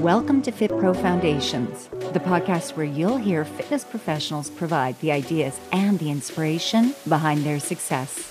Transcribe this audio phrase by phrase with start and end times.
[0.00, 5.58] Welcome to Fit Pro Foundations, the podcast where you'll hear fitness professionals provide the ideas
[5.72, 8.30] and the inspiration behind their success.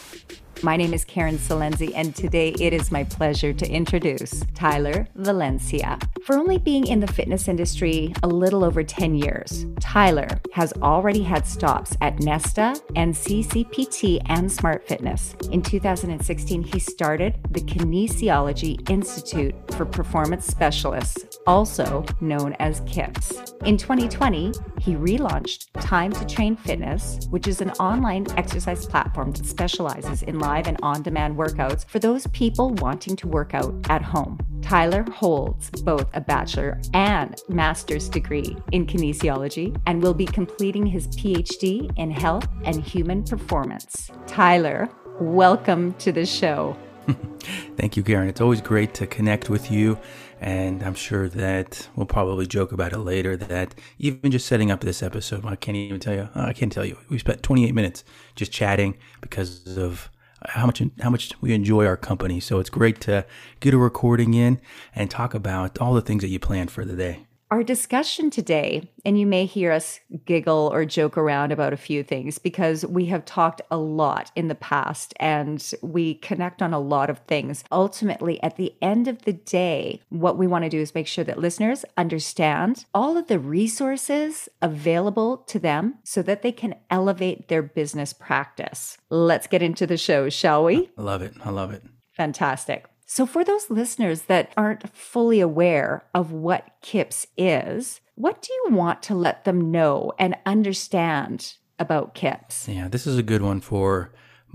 [0.64, 6.00] My name is Karen Salenzi, and today it is my pleasure to introduce Tyler Valencia.
[6.24, 11.24] For only being in the fitness industry a little over 10 years, Tyler has already
[11.24, 15.36] had stops at Nesta NCCPT and Smart Fitness.
[15.52, 23.54] In 2016, he started the Kinesiology Institute for Performance Specialists, also known as KIPS.
[23.66, 29.46] In 2020, he relaunched Time 2 Train Fitness, which is an online exercise platform that
[29.46, 34.02] specializes in live and on demand workouts for those people wanting to work out at
[34.02, 34.40] home.
[34.62, 41.08] Tyler holds both a bachelor and master's degree in kinesiology and will be completing his
[41.10, 44.10] PhD in health and human performance.
[44.28, 46.78] Tyler, welcome to the show.
[47.78, 48.28] Thank you, Karen.
[48.28, 49.98] It's always great to connect with you.
[50.42, 54.82] And I'm sure that we'll probably joke about it later that even just setting up
[54.82, 56.98] this episode, I can't even tell you, uh, I can't tell you.
[57.10, 58.04] We spent 28 minutes
[58.36, 60.10] just chatting because of
[60.48, 62.40] how much how much we enjoy our company.
[62.40, 63.26] So it's great to
[63.60, 64.62] get a recording in
[64.96, 67.26] and talk about all the things that you planned for the day.
[67.52, 72.04] Our discussion today, and you may hear us giggle or joke around about a few
[72.04, 76.80] things because we have talked a lot in the past and we connect on a
[76.80, 77.64] lot of things.
[77.72, 81.24] Ultimately, at the end of the day, what we want to do is make sure
[81.24, 87.48] that listeners understand all of the resources available to them so that they can elevate
[87.48, 88.96] their business practice.
[89.10, 90.92] Let's get into the show, shall we?
[91.00, 91.34] I love it.
[91.44, 91.82] I love it.
[92.12, 92.86] Fantastic.
[93.12, 98.76] So, for those listeners that aren't fully aware of what KIPS is, what do you
[98.76, 102.68] want to let them know and understand about KIPS?
[102.68, 104.12] Yeah, this is a good one for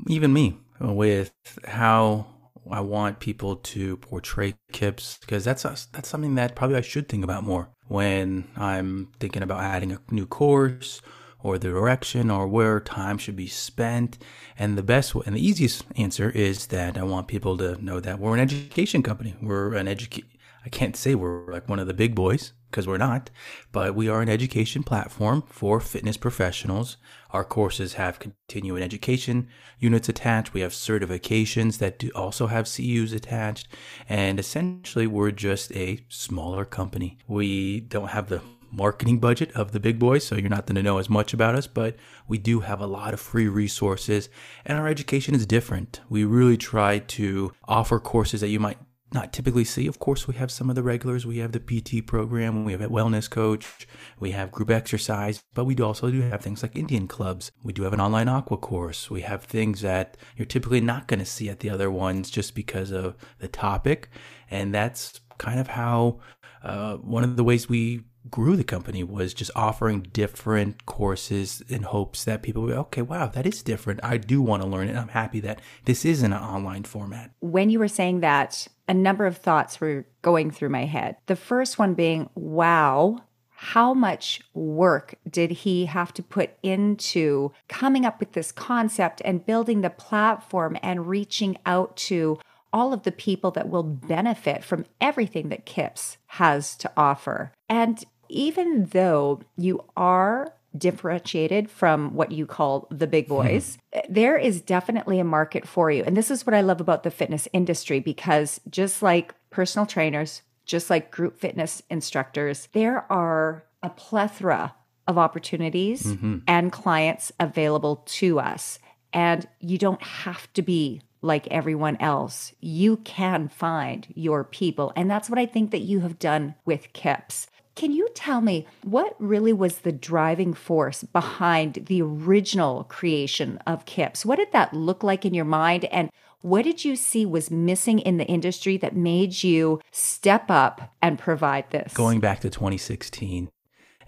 [0.06, 1.32] even me uh, with
[1.64, 2.26] how
[2.70, 7.24] I want people to portray KIPS because that's that's something that probably I should think
[7.24, 11.02] about more when I'm thinking about adding a new course
[11.44, 14.18] or the direction or where time should be spent.
[14.58, 18.18] And the best and the easiest answer is that I want people to know that
[18.18, 19.36] we're an education company.
[19.40, 20.28] We're an education.
[20.66, 23.28] I can't say we're like one of the big boys because we're not,
[23.70, 26.96] but we are an education platform for fitness professionals.
[27.30, 30.54] Our courses have continuing education units attached.
[30.54, 33.68] We have certifications that do also have CUs attached.
[34.08, 37.18] And essentially, we're just a smaller company.
[37.28, 38.40] We don't have the
[38.74, 41.54] marketing budget of the big boys, so you're not going to know as much about
[41.54, 41.96] us, but
[42.26, 44.28] we do have a lot of free resources,
[44.64, 46.00] and our education is different.
[46.08, 48.78] We really try to offer courses that you might
[49.14, 49.86] not typically see.
[49.86, 51.24] Of course, we have some of the regulars.
[51.24, 53.86] We have the PT program, we have a wellness coach,
[54.18, 57.52] we have group exercise, but we do also do have things like Indian clubs.
[57.62, 59.10] We do have an online aqua course.
[59.10, 62.54] We have things that you're typically not going to see at the other ones just
[62.54, 64.08] because of the topic.
[64.50, 66.18] And that's kind of how
[66.62, 71.82] uh, one of the ways we grew the company was just offering different courses in
[71.82, 74.00] hopes that people would okay, wow, that is different.
[74.02, 74.96] I do want to learn it.
[74.96, 77.30] I'm happy that this is in an online format.
[77.40, 81.16] When you were saying that, a number of thoughts were going through my head.
[81.26, 88.04] The first one being, wow, how much work did he have to put into coming
[88.04, 92.38] up with this concept and building the platform and reaching out to
[92.74, 97.52] all of the people that will benefit from everything that KIPS has to offer.
[97.68, 103.34] And even though you are differentiated from what you call the big hmm.
[103.34, 104.12] boys, mm-hmm.
[104.12, 106.02] there is definitely a market for you.
[106.04, 110.42] And this is what I love about the fitness industry because just like personal trainers,
[110.64, 114.74] just like group fitness instructors, there are a plethora
[115.06, 116.38] of opportunities mm-hmm.
[116.48, 118.78] and clients available to us.
[119.12, 122.52] And you don't have to be like everyone else.
[122.60, 124.92] You can find your people.
[124.96, 127.46] And that's what I think that you have done with KIPS.
[127.74, 133.84] Can you tell me what really was the driving force behind the original creation of
[133.84, 134.24] KIPS?
[134.24, 135.84] What did that look like in your mind?
[135.86, 136.10] And
[136.40, 141.18] what did you see was missing in the industry that made you step up and
[141.18, 141.92] provide this?
[141.94, 143.50] Going back to 2016.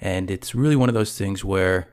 [0.00, 1.90] And it's really one of those things where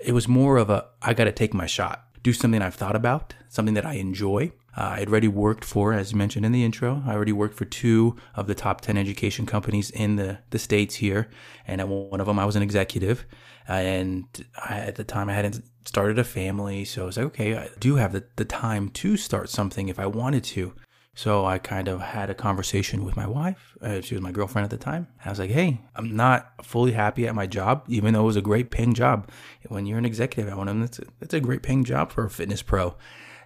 [0.00, 2.96] it was more of a I got to take my shot, do something I've thought
[2.96, 6.64] about, something that I enjoy, uh, I had already worked for, as mentioned in the
[6.64, 10.58] intro, I already worked for two of the top 10 education companies in the, the
[10.58, 11.28] States here.
[11.66, 13.26] And at one of them, I was an executive.
[13.68, 14.26] And
[14.56, 16.84] I, at the time, I hadn't started a family.
[16.84, 19.98] So I was like, okay, I do have the, the time to start something if
[19.98, 20.74] I wanted to.
[21.14, 23.76] So I kind of had a conversation with my wife.
[23.82, 25.08] Uh, she was my girlfriend at the time.
[25.22, 28.36] I was like, hey, I'm not fully happy at my job, even though it was
[28.36, 29.28] a great paying job.
[29.68, 32.12] When you're an executive at one of them, it's a, it's a great paying job
[32.12, 32.96] for a fitness pro.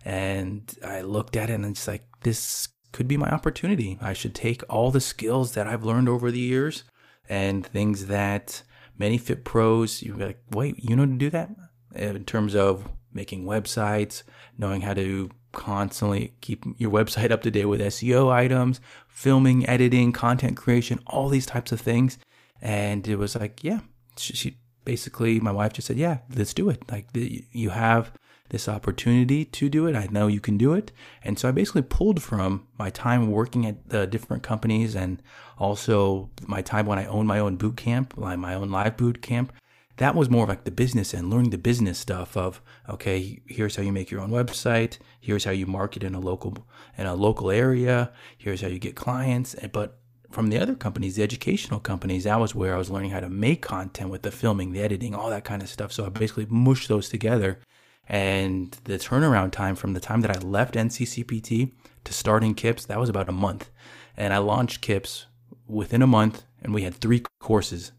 [0.06, 3.98] And I looked at it and it's like, this could be my opportunity.
[4.00, 6.84] I should take all the skills that I've learned over the years
[7.28, 8.62] and things that
[8.96, 11.50] many fit pros, you're like, wait, you know to do that?
[11.96, 14.22] In terms of making websites,
[14.56, 20.12] knowing how to constantly keep your website up to date with SEO items, filming, editing,
[20.12, 22.16] content creation, all these types of things.
[22.62, 23.80] And it was like, yeah,
[24.16, 26.88] she, she basically, my wife just said, yeah, let's do it.
[26.88, 28.12] Like you have
[28.50, 29.96] this opportunity to do it.
[29.96, 30.92] I know you can do it.
[31.22, 35.22] And so I basically pulled from my time working at the different companies and
[35.58, 39.22] also my time when I owned my own boot camp, like my own live boot
[39.22, 39.52] camp.
[39.98, 43.82] That was more like the business and learning the business stuff of okay, here's how
[43.82, 46.66] you make your own website, here's how you market in a local
[46.98, 49.56] in a local area, here's how you get clients.
[49.72, 49.98] But
[50.30, 53.30] from the other companies, the educational companies, that was where I was learning how to
[53.30, 55.92] make content with the filming, the editing, all that kind of stuff.
[55.92, 57.60] So I basically mushed those together
[58.08, 61.72] and the turnaround time from the time that I left NCCPT
[62.04, 63.70] to starting KIPS, that was about a month.
[64.16, 65.26] And I launched KIPS
[65.66, 67.92] within a month, and we had three courses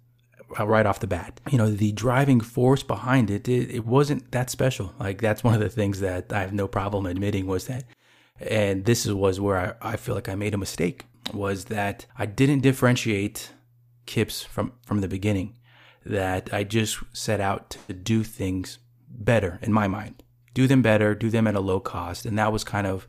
[0.60, 1.42] right off the bat.
[1.52, 4.94] You know, the driving force behind it, it, it wasn't that special.
[5.00, 7.84] Like, that's one of the things that I have no problem admitting was that,
[8.40, 12.26] and this was where I, I feel like I made a mistake, was that I
[12.26, 13.52] didn't differentiate
[14.06, 15.56] KIPS from, from the beginning.
[16.06, 18.80] That I just set out to do things
[19.18, 20.24] better in my mind.
[20.54, 22.26] Do them better, do them at a low cost.
[22.26, 23.08] And that was kind of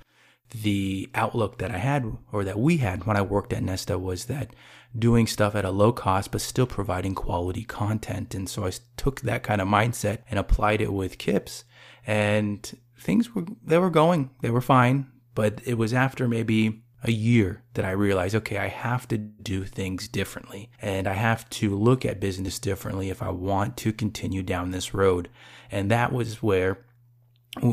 [0.51, 4.27] the outlook that I had or that we had when I worked at Nesta was
[4.27, 4.55] that
[4.99, 8.35] doing stuff at a low cost but still providing quality content.
[8.35, 11.65] And so I took that kind of mindset and applied it with Kips
[12.07, 17.13] and things were they were going, they were fine, but it was after maybe a
[17.13, 21.77] year that I realized, okay, I have to do things differently and I have to
[21.77, 25.29] look at business differently if I want to continue down this road.
[25.71, 26.85] And that was where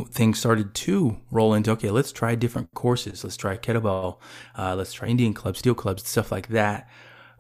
[0.09, 4.17] things started to roll into okay let's try different courses let's try kettlebell
[4.57, 6.89] uh, let's try indian clubs steel clubs stuff like that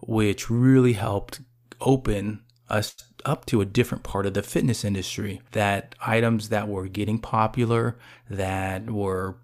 [0.01, 1.41] which really helped
[1.81, 2.93] open us
[3.25, 5.41] up to a different part of the fitness industry.
[5.51, 7.97] That items that were getting popular,
[8.29, 9.35] that were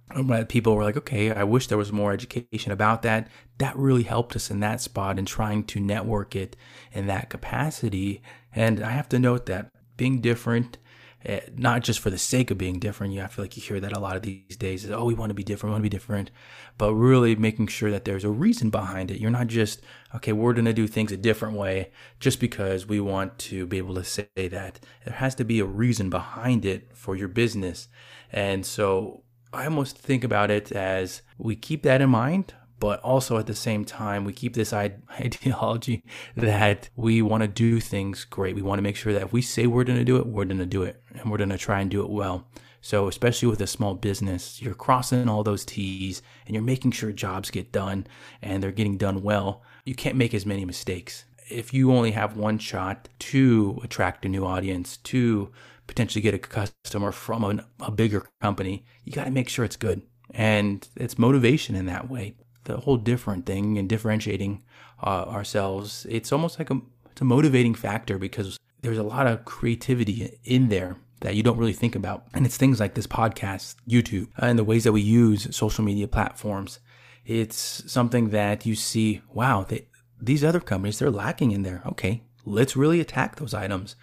[0.47, 3.27] people were like, okay, I wish there was more education about that.
[3.57, 6.55] That really helped us in that spot in trying to network it
[6.93, 8.21] in that capacity.
[8.55, 10.77] And I have to note that being different
[11.23, 13.13] Eh, not just for the sake of being different.
[13.13, 15.13] You I feel like you hear that a lot of these days is, oh, we
[15.13, 16.31] want to be different, we want to be different,
[16.77, 19.19] but really making sure that there's a reason behind it.
[19.19, 19.81] You're not just,
[20.15, 23.77] okay, we're going to do things a different way just because we want to be
[23.77, 24.79] able to say that.
[25.05, 27.87] There has to be a reason behind it for your business.
[28.31, 29.23] And so
[29.53, 33.53] I almost think about it as we keep that in mind, but also at the
[33.53, 34.73] same time, we keep this
[35.19, 36.03] ideology
[36.35, 38.55] that we want to do things great.
[38.55, 40.45] We want to make sure that if we say we're going to do it, we're
[40.45, 42.47] going to do it and we're going to try and do it well.
[42.81, 47.11] So, especially with a small business, you're crossing all those T's and you're making sure
[47.11, 48.07] jobs get done
[48.41, 49.61] and they're getting done well.
[49.85, 51.25] You can't make as many mistakes.
[51.51, 55.51] If you only have one shot to attract a new audience, to
[55.85, 59.75] potentially get a customer from a, a bigger company, you got to make sure it's
[59.75, 60.01] good.
[60.33, 62.35] And it's motivation in that way
[62.65, 64.63] the whole different thing and differentiating
[65.03, 66.81] uh, ourselves, it's almost like a
[67.11, 71.57] it's a motivating factor because there's a lot of creativity in there that you don't
[71.57, 72.25] really think about.
[72.33, 76.07] And it's things like this podcast, YouTube, and the ways that we use social media
[76.07, 76.79] platforms.
[77.25, 79.87] It's something that you see, wow, they,
[80.19, 81.83] these other companies, they're lacking in there.
[81.85, 83.95] Okay, let's really attack those items.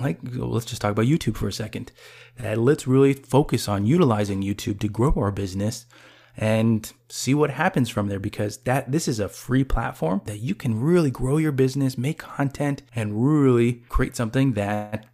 [0.00, 1.92] Like, let's just talk about YouTube for a second.
[2.42, 5.84] Uh, let's really focus on utilizing YouTube to grow our business
[6.36, 10.54] and see what happens from there because that this is a free platform that you
[10.54, 15.06] can really grow your business, make content and really create something that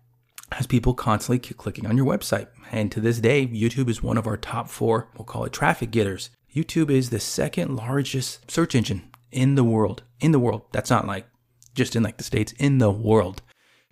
[0.52, 2.48] has people constantly clicking on your website.
[2.72, 5.90] And to this day, YouTube is one of our top 4, we'll call it traffic
[5.90, 6.30] getters.
[6.54, 10.02] YouTube is the second largest search engine in the world.
[10.20, 10.62] In the world.
[10.72, 11.26] That's not like
[11.74, 13.42] just in like the states, in the world.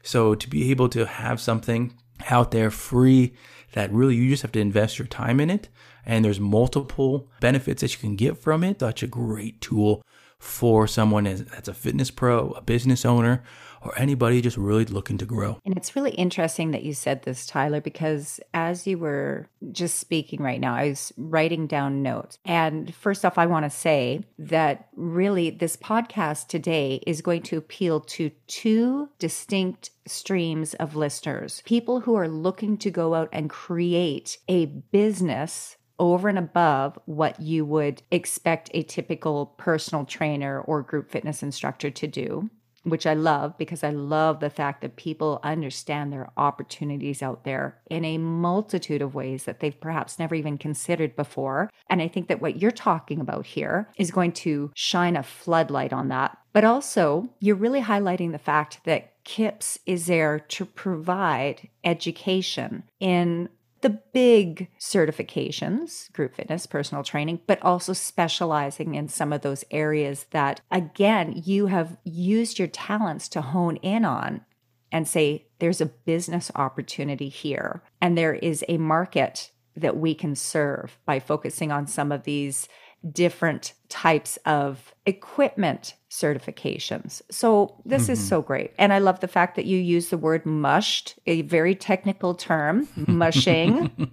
[0.02, 1.94] So to be able to have something
[2.30, 3.34] out there free
[3.72, 5.68] that really you just have to invest your time in it
[6.08, 8.80] and there's multiple benefits that you can get from it.
[8.80, 10.02] Such a great tool
[10.38, 13.42] for someone that's a fitness pro, a business owner,
[13.82, 15.58] or anybody just really looking to grow.
[15.64, 20.42] And it's really interesting that you said this, Tyler, because as you were just speaking
[20.42, 22.38] right now, I was writing down notes.
[22.44, 27.56] And first off, I want to say that really this podcast today is going to
[27.56, 33.50] appeal to two distinct streams of listeners people who are looking to go out and
[33.50, 40.82] create a business over and above what you would expect a typical personal trainer or
[40.82, 42.48] group fitness instructor to do
[42.84, 47.44] which I love because I love the fact that people understand there are opportunities out
[47.44, 51.70] there in a multitude of ways that they've perhaps never even considered before.
[51.90, 55.92] And I think that what you're talking about here is going to shine a floodlight
[55.92, 56.38] on that.
[56.52, 63.48] But also, you're really highlighting the fact that KIPS is there to provide education in
[63.80, 70.26] the big certifications, group fitness, personal training, but also specializing in some of those areas
[70.30, 74.42] that, again, you have used your talents to hone in on
[74.90, 80.34] and say, there's a business opportunity here, and there is a market that we can
[80.34, 82.68] serve by focusing on some of these
[83.12, 87.22] different types of equipment certifications.
[87.30, 88.12] So this mm-hmm.
[88.12, 88.72] is so great.
[88.78, 92.88] And I love the fact that you use the word mushed, a very technical term,
[92.96, 94.10] mushing.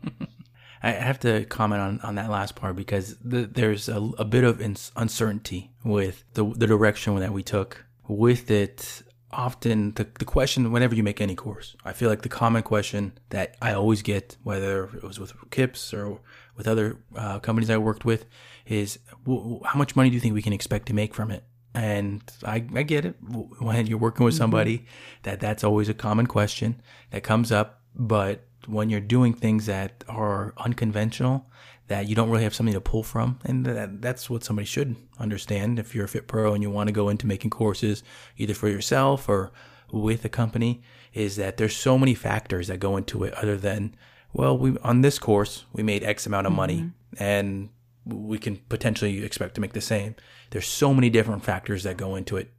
[0.84, 4.44] I have to comment on, on that last part because the, there's a, a, bit
[4.44, 4.62] of
[4.96, 7.86] uncertainty with the, the direction that we took.
[8.08, 9.02] With it,
[9.32, 13.18] often the, the question whenever you make any course, I feel like the common question
[13.30, 16.20] that I always get, whether it was with KIPS or
[16.56, 18.26] with other uh, companies I worked with,
[18.66, 21.44] is well, how much money do you think we can expect to make from it?
[21.74, 24.44] And I, I get it when you're working with mm-hmm.
[24.44, 24.88] somebody mm-hmm.
[25.24, 26.82] that that's always a common question
[27.12, 27.82] that comes up.
[27.94, 31.50] But when you're doing things that are unconventional,
[31.88, 34.96] that you don't really have something to pull from, and that, that's what somebody should
[35.20, 35.78] understand.
[35.78, 38.04] If you're a fit pro and you want to go into making courses
[38.38, 39.52] either for yourself or
[39.92, 40.82] with a company,
[41.14, 43.96] is that there's so many factors that go into it other than
[44.34, 47.24] well, we on this course we made X amount of money, mm-hmm.
[47.24, 47.70] and
[48.06, 50.16] we can potentially expect to make the same.
[50.52, 52.52] There's so many different factors that go into it.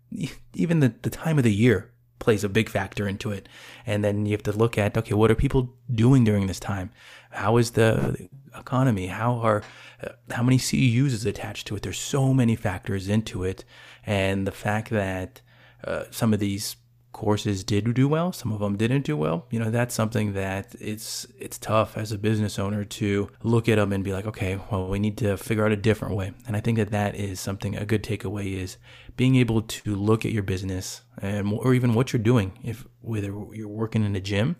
[0.54, 3.48] Even the, the time of the year plays a big factor into it.
[3.84, 6.90] And then you have to look at, okay, what are people doing during this time?
[7.30, 9.06] How is the economy?
[9.06, 9.62] How are,
[10.02, 11.82] uh, how many CEUs is attached to it?
[11.82, 13.64] There's so many factors into it.
[14.04, 15.42] And the fact that
[15.84, 16.76] uh, some of these
[17.16, 19.46] courses did do well, some of them didn't do well.
[19.50, 23.76] You know, that's something that it's it's tough as a business owner to look at
[23.76, 26.34] them and be like, okay, well, we need to figure out a different way.
[26.46, 28.76] And I think that that is something a good takeaway is
[29.16, 32.58] being able to look at your business and or even what you're doing.
[32.62, 34.56] If whether you're working in a gym,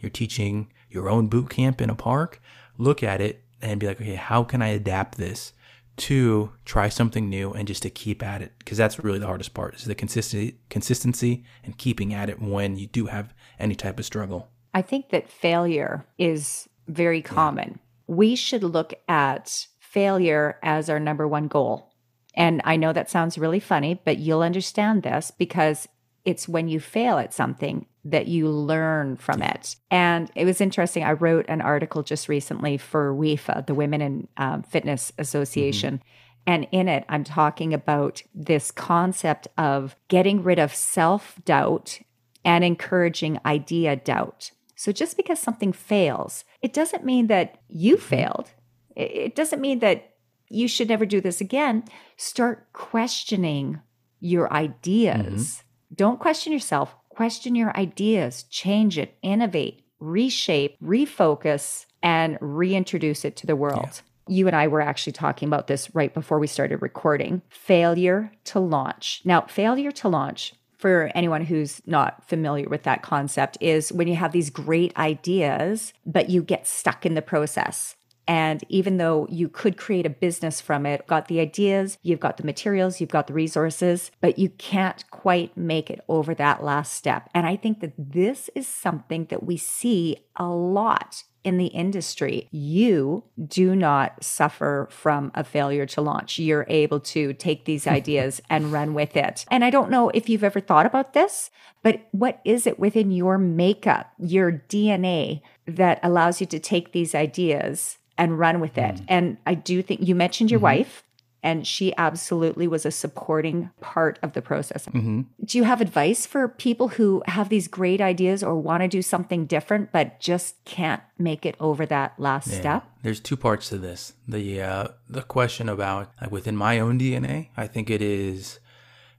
[0.00, 2.42] you're teaching your own boot camp in a park,
[2.76, 5.52] look at it and be like, okay, how can I adapt this?
[6.00, 9.52] To try something new and just to keep at it because that's really the hardest
[9.52, 13.98] part is the consistency consistency and keeping at it when you do have any type
[13.98, 14.48] of struggle.
[14.72, 17.68] I think that failure is very common.
[17.68, 18.14] Yeah.
[18.16, 21.92] we should look at failure as our number one goal.
[22.34, 25.88] And i know that sounds really funny but you'll understand this because
[26.24, 29.76] it's when you fail at something that you learn from it.
[29.90, 31.04] And it was interesting.
[31.04, 35.98] I wrote an article just recently for WIFA, the Women in um, Fitness Association.
[35.98, 36.06] Mm-hmm.
[36.46, 42.00] And in it, I'm talking about this concept of getting rid of self doubt
[42.44, 44.50] and encouraging idea doubt.
[44.74, 48.06] So just because something fails, it doesn't mean that you mm-hmm.
[48.06, 48.50] failed.
[48.96, 50.14] It doesn't mean that
[50.48, 51.84] you should never do this again.
[52.16, 53.80] Start questioning
[54.20, 55.18] your ideas.
[55.18, 55.94] Mm-hmm.
[55.94, 63.46] Don't question yourself, Question your ideas, change it, innovate, reshape, refocus, and reintroduce it to
[63.46, 64.00] the world.
[64.26, 64.36] Yeah.
[64.36, 67.42] You and I were actually talking about this right before we started recording.
[67.50, 69.20] Failure to launch.
[69.26, 74.14] Now, failure to launch for anyone who's not familiar with that concept is when you
[74.14, 77.96] have these great ideas, but you get stuck in the process.
[78.26, 82.36] And even though you could create a business from it, got the ideas, you've got
[82.36, 86.92] the materials, you've got the resources, but you can't quite make it over that last
[86.92, 87.28] step.
[87.34, 92.48] And I think that this is something that we see a lot in the industry,
[92.50, 96.38] you do not suffer from a failure to launch.
[96.38, 99.44] You're able to take these ideas and run with it.
[99.50, 101.50] And I don't know if you've ever thought about this,
[101.82, 107.14] but what is it within your makeup, your DNA, that allows you to take these
[107.14, 108.96] ideas and run with it.
[108.96, 109.04] Mm.
[109.08, 110.78] And I do think you mentioned your mm-hmm.
[110.78, 111.02] wife,
[111.42, 114.84] and she absolutely was a supporting part of the process.
[114.84, 115.22] Mm-hmm.
[115.42, 119.00] Do you have advice for people who have these great ideas or want to do
[119.00, 122.60] something different but just can't make it over that last yeah.
[122.60, 122.84] step?
[123.02, 124.12] There's two parts to this.
[124.28, 128.60] The uh, the question about like within my own DNA, I think it is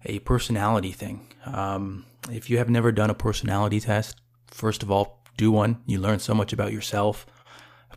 [0.06, 1.34] a personality thing.
[1.46, 5.82] Um, if you have never done a personality test, first of all, do one.
[5.88, 7.26] You learn so much about yourself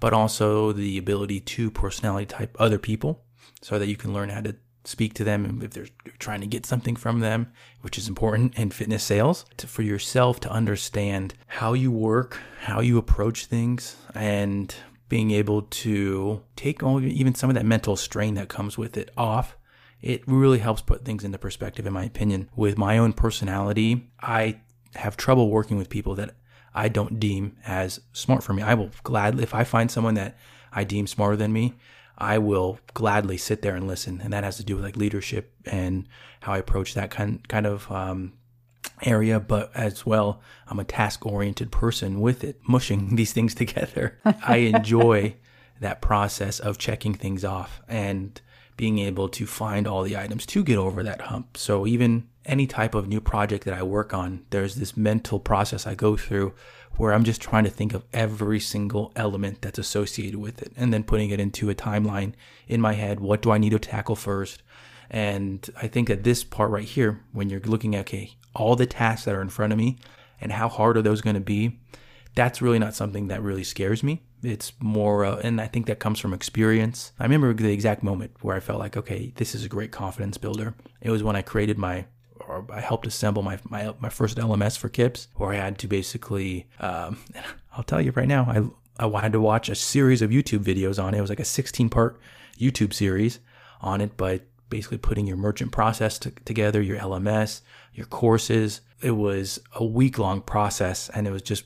[0.00, 3.24] but also the ability to personality type other people
[3.62, 5.86] so that you can learn how to speak to them and if they're
[6.18, 10.40] trying to get something from them, which is important in fitness sales, to, for yourself
[10.40, 14.74] to understand how you work, how you approach things, and
[15.08, 19.10] being able to take all, even some of that mental strain that comes with it
[19.16, 19.56] off
[20.04, 22.50] it really helps put things into perspective, in my opinion.
[22.54, 24.60] With my own personality, I
[24.96, 26.34] have trouble working with people that
[26.74, 28.62] I don't deem as smart for me.
[28.62, 30.36] I will gladly, if I find someone that
[30.72, 31.74] I deem smarter than me,
[32.18, 34.20] I will gladly sit there and listen.
[34.22, 36.08] And that has to do with like leadership and
[36.40, 38.34] how I approach that kind kind of um,
[39.02, 39.40] area.
[39.40, 44.18] But as well, I'm a task oriented person with it, mushing these things together.
[44.24, 45.36] I enjoy
[45.80, 48.40] that process of checking things off and
[48.76, 51.56] being able to find all the items to get over that hump.
[51.56, 55.86] So even any type of new project that I work on, there's this mental process
[55.86, 56.54] I go through
[56.96, 60.92] where I'm just trying to think of every single element that's associated with it and
[60.92, 62.34] then putting it into a timeline
[62.68, 63.20] in my head.
[63.20, 64.62] What do I need to tackle first?
[65.10, 68.86] And I think that this part right here, when you're looking at, okay, all the
[68.86, 69.98] tasks that are in front of me
[70.40, 71.80] and how hard are those going to be,
[72.34, 74.22] that's really not something that really scares me.
[74.42, 77.12] It's more, uh, and I think that comes from experience.
[77.18, 80.36] I remember the exact moment where I felt like, okay, this is a great confidence
[80.36, 80.74] builder.
[81.00, 82.06] It was when I created my
[82.48, 85.88] or I helped assemble my, my my first LMS for Kips, where I had to
[85.88, 87.18] basically, um,
[87.76, 88.44] I'll tell you right now,
[88.98, 91.18] I I had to watch a series of YouTube videos on it.
[91.18, 92.20] It was like a 16 part
[92.58, 93.40] YouTube series
[93.80, 97.60] on it, but basically putting your merchant process together, your LMS,
[97.92, 98.80] your courses.
[99.00, 101.64] It was a week long process, and it was just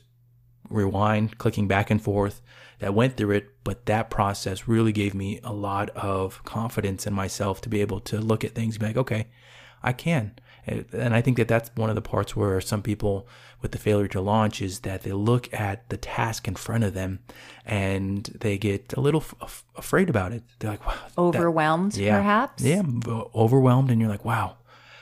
[0.70, 2.42] rewind, clicking back and forth
[2.80, 3.50] that went through it.
[3.64, 8.00] But that process really gave me a lot of confidence in myself to be able
[8.00, 9.28] to look at things and be like, okay,
[9.82, 10.38] I can.
[10.66, 13.26] And I think that that's one of the parts where some people
[13.60, 16.94] with the failure to launch is that they look at the task in front of
[16.94, 17.20] them
[17.64, 20.44] and they get a little f- afraid about it.
[20.58, 20.96] They're like, wow.
[21.16, 22.62] Overwhelmed, that, yeah, perhaps?
[22.62, 22.82] Yeah,
[23.34, 23.90] overwhelmed.
[23.90, 24.58] And you're like, wow,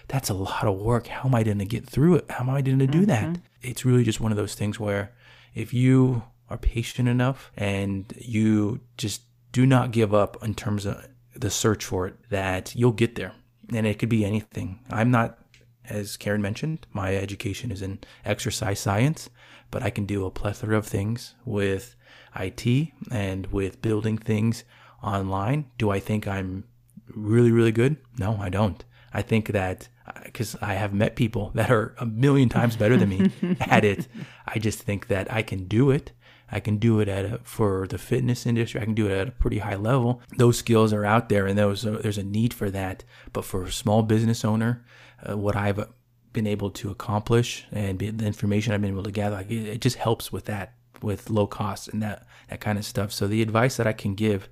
[0.08, 1.08] that's a lot of work.
[1.08, 2.30] How am I going to get through it?
[2.30, 3.32] How am I going to do mm-hmm.
[3.32, 3.40] that?
[3.60, 5.12] It's really just one of those things where
[5.54, 9.22] if you are patient enough and you just
[9.52, 13.32] do not give up in terms of the search for it, that you'll get there.
[13.74, 14.78] And it could be anything.
[14.90, 15.38] I'm not
[15.88, 19.30] as Karen mentioned, my education is in exercise science,
[19.70, 21.96] but I can do a plethora of things with
[22.38, 24.64] IT and with building things
[25.02, 25.70] online.
[25.78, 26.64] Do I think I'm
[27.08, 27.96] really, really good?
[28.18, 28.84] No, I don't.
[29.12, 32.96] I think that uh, because I have met people that are a million times better
[32.96, 34.08] than me at it.
[34.46, 36.12] I just think that I can do it.
[36.50, 38.80] I can do it at a, for the fitness industry.
[38.80, 40.22] I can do it at a pretty high level.
[40.36, 43.02] Those skills are out there, and those uh, there's a need for that.
[43.32, 44.84] But for a small business owner,
[45.22, 45.88] uh, what I've
[46.32, 49.66] been able to accomplish and be, the information I've been able to gather, like, it,
[49.66, 53.12] it just helps with that, with low cost and that that kind of stuff.
[53.12, 54.48] So the advice that I can give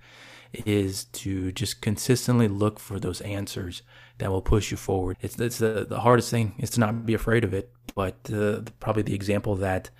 [0.52, 3.82] is to just consistently look for those answers
[4.18, 5.16] that will push you forward.
[5.20, 7.72] It's, it's the, the hardest thing is to not be afraid of it.
[7.94, 9.90] But uh, probably the example that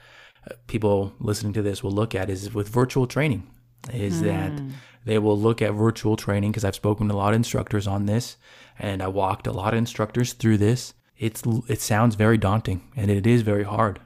[0.49, 3.49] uh, people listening to this will look at is with virtual training
[3.93, 4.25] is mm.
[4.25, 4.63] that
[5.05, 8.07] they will look at virtual training because I've spoken to a lot of instructors on
[8.07, 8.37] this
[8.79, 10.95] and I walked a lot of instructors through this.
[11.19, 14.01] It's it sounds very daunting and it is very hard.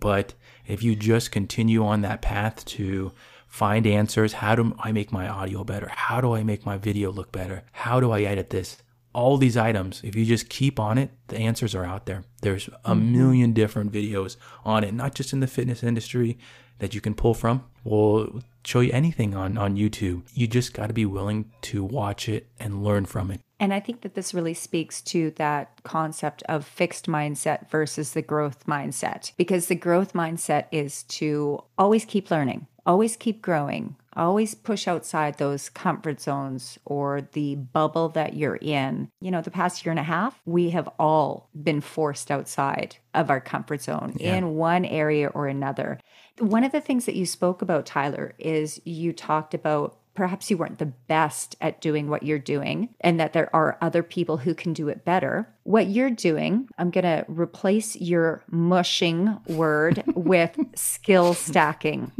[0.00, 0.34] But
[0.66, 3.12] if you just continue on that path to
[3.46, 5.88] find answers, how do I make my audio better?
[5.88, 7.64] How do I make my video look better?
[7.72, 8.78] How do I edit this?
[9.12, 12.24] All these items, if you just keep on it, the answers are out there.
[12.42, 13.12] There's a mm-hmm.
[13.12, 16.36] million different videos on it, not just in the fitness industry
[16.78, 17.64] that you can pull from.
[17.84, 20.22] We'll show you anything on, on YouTube.
[20.32, 23.40] You just got to be willing to watch it and learn from it.
[23.60, 28.22] And I think that this really speaks to that concept of fixed mindset versus the
[28.22, 34.54] growth mindset, because the growth mindset is to always keep learning, always keep growing, always
[34.54, 39.10] push outside those comfort zones or the bubble that you're in.
[39.20, 43.30] You know, the past year and a half, we have all been forced outside of
[43.30, 44.36] our comfort zone yeah.
[44.36, 45.98] in one area or another.
[46.38, 50.56] One of the things that you spoke about, Tyler, is you talked about perhaps you
[50.56, 54.54] weren't the best at doing what you're doing and that there are other people who
[54.54, 55.48] can do it better.
[55.64, 62.12] What you're doing, I'm going to replace your mushing word with skill stacking.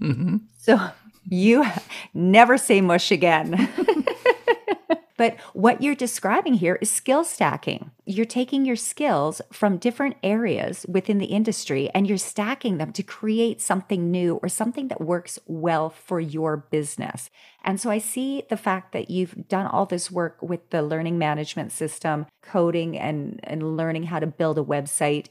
[0.00, 0.36] Mm-hmm.
[0.58, 0.78] So
[1.28, 1.64] you
[2.14, 3.68] never say mush again.
[5.16, 7.90] But what you're describing here is skill stacking.
[8.04, 13.02] You're taking your skills from different areas within the industry and you're stacking them to
[13.02, 17.30] create something new or something that works well for your business.
[17.64, 21.18] And so I see the fact that you've done all this work with the learning
[21.18, 25.28] management system, coding and, and learning how to build a website.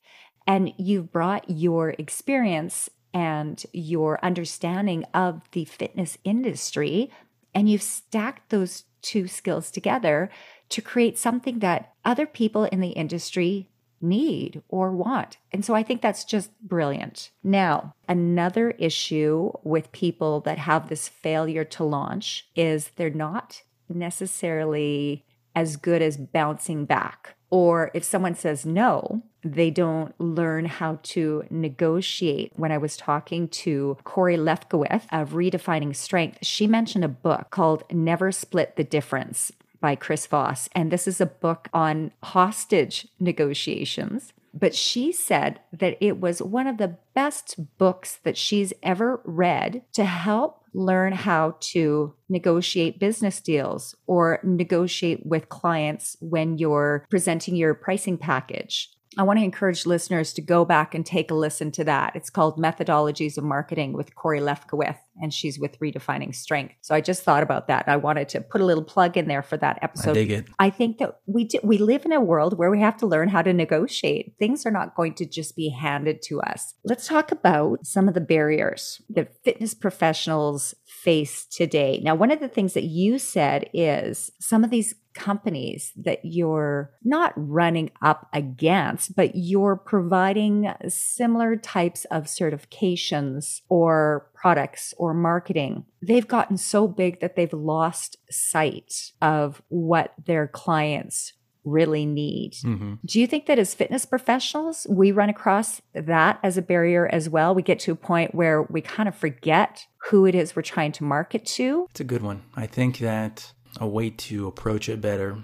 [0.48, 7.10] And you've brought your experience and your understanding of the fitness industry
[7.56, 10.30] and you've stacked those two skills together
[10.68, 13.70] to create something that other people in the industry
[14.02, 15.38] need or want.
[15.54, 17.32] And so I think that's just brilliant.
[17.42, 25.24] Now, another issue with people that have this failure to launch is they're not necessarily
[25.56, 27.35] as good as bouncing back.
[27.50, 32.52] Or if someone says no, they don't learn how to negotiate.
[32.56, 37.84] When I was talking to Cori Lefkowith of Redefining Strength, she mentioned a book called
[37.92, 40.68] Never Split the Difference by Chris Voss.
[40.74, 44.34] And this is a book on hostage negotiations.
[44.58, 49.84] But she said that it was one of the best books that she's ever read
[49.94, 57.56] to help learn how to negotiate business deals or negotiate with clients when you're presenting
[57.56, 58.90] your pricing package.
[59.18, 62.16] I want to encourage listeners to go back and take a listen to that.
[62.16, 66.76] It's called Methodologies of Marketing with Cori Lefkowith, and she's with Redefining Strength.
[66.82, 67.88] So I just thought about that.
[67.88, 70.12] I wanted to put a little plug in there for that episode.
[70.12, 70.46] I dig it.
[70.60, 73.30] I think that we do, we live in a world where we have to learn
[73.30, 74.36] how to negotiate.
[74.40, 76.74] Things are not going to just be handed to us.
[76.84, 82.02] Let's talk about some of the barriers that fitness professionals face today.
[82.04, 86.92] Now, one of the things that you said is some of these companies that you're
[87.04, 95.84] not running up against, but you're providing similar types of certifications or products or marketing.
[96.04, 102.54] They've gotten so big that they've lost sight of what their clients really need.
[102.64, 102.94] Mm-hmm.
[103.04, 107.28] Do you think that as fitness professionals, we run across that as a barrier as
[107.28, 107.56] well?
[107.56, 110.92] We get to a point where we kind of forget who it is we're trying
[110.92, 111.88] to market to?
[111.90, 112.44] It's a good one.
[112.56, 115.42] I think that a way to approach it better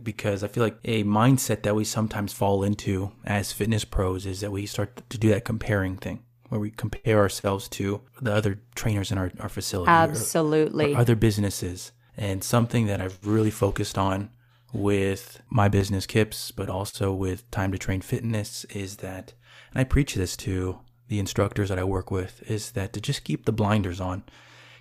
[0.00, 4.42] because I feel like a mindset that we sometimes fall into as fitness pros is
[4.42, 6.22] that we start to do that comparing thing
[6.54, 9.90] where we compare ourselves to the other trainers in our, our facility.
[9.90, 10.92] Absolutely.
[10.92, 11.90] Or, or other businesses.
[12.16, 14.30] And something that I've really focused on
[14.72, 19.32] with my business KIPS, but also with Time 2 Train Fitness is that,
[19.72, 23.24] and I preach this to the instructors that I work with, is that to just
[23.24, 24.22] keep the blinders on.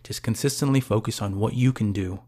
[0.04, 2.20] Just consistently focus on what you can do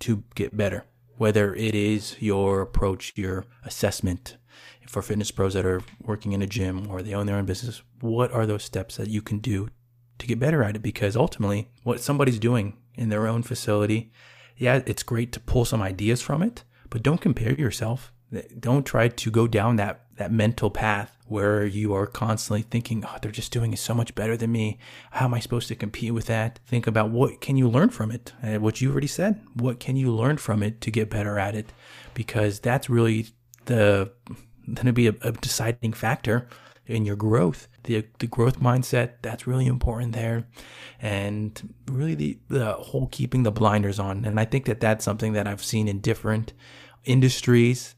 [0.00, 0.86] to get better,
[1.18, 4.38] whether it is your approach, your assessment
[4.86, 7.82] for fitness pros that are working in a gym or they own their own business.
[8.00, 9.68] What are those steps that you can do
[10.18, 10.82] to get better at it?
[10.82, 14.10] Because ultimately, what somebody's doing in their own facility,
[14.56, 18.12] yeah, it's great to pull some ideas from it, but don't compare yourself.
[18.58, 23.16] Don't try to go down that, that mental path where you are constantly thinking, oh,
[23.20, 24.78] they're just doing it so much better than me.
[25.12, 26.58] How am I supposed to compete with that?
[26.66, 28.32] Think about what can you learn from it?
[28.42, 29.40] And what you already said.
[29.54, 31.72] What can you learn from it to get better at it?
[32.14, 33.28] Because that's really
[33.66, 34.10] the
[34.74, 36.48] going to be a, a deciding factor
[36.86, 37.68] in your growth.
[37.84, 40.46] The the growth mindset that's really important there,
[41.00, 44.24] and really the the whole keeping the blinders on.
[44.24, 46.52] And I think that that's something that I've seen in different
[47.04, 47.94] industries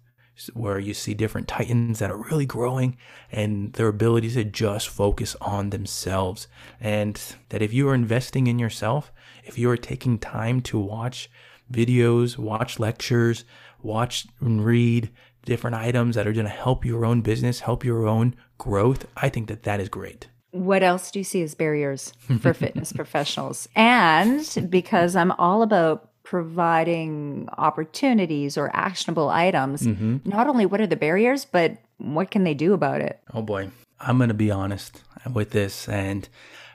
[0.54, 2.96] where you see different titans that are really growing
[3.30, 6.48] and their ability to just focus on themselves.
[6.80, 9.12] And that if you are investing in yourself,
[9.44, 11.30] if you are taking time to watch
[11.70, 13.44] videos, watch lectures,
[13.82, 15.10] watch and read
[15.44, 19.28] different items that are going to help your own business, help your own growth, I
[19.28, 20.28] think that that is great.
[20.52, 23.68] What else do you see as barriers for fitness professionals?
[23.76, 30.18] And because I'm all about providing opportunities or actionable items, mm-hmm.
[30.28, 33.20] not only what are the barriers, but what can they do about it?
[33.32, 33.70] Oh boy.
[34.00, 35.88] I'm going to be honest with this.
[35.88, 36.28] And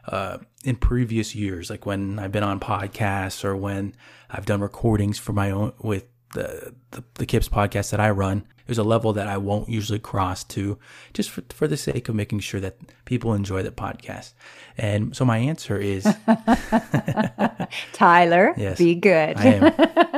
[0.08, 3.95] uh, in previous years, like when I've been on podcasts or when
[4.30, 8.45] I've done recordings for my own with the, the, the KIPS podcast that I run,
[8.65, 10.78] there's a level that I won't usually cross to
[11.13, 14.34] just for, for the sake of making sure that people enjoy the podcast.
[14.78, 16.04] And so my answer is
[17.93, 19.38] Tyler, yes, be good.
[19.38, 19.73] I am.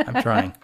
[0.07, 0.53] I'm trying.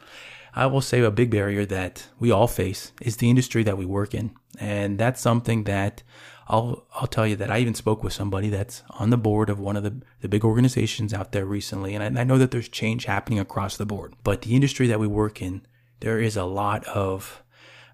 [0.55, 3.85] I will say a big barrier that we all face is the industry that we
[3.85, 4.35] work in.
[4.59, 6.03] And that's something that
[6.47, 9.59] I'll I'll tell you that I even spoke with somebody that's on the board of
[9.59, 12.69] one of the, the big organizations out there recently, and I, I know that there's
[12.69, 14.15] change happening across the board.
[14.23, 15.65] But the industry that we work in,
[16.01, 17.43] there is a lot of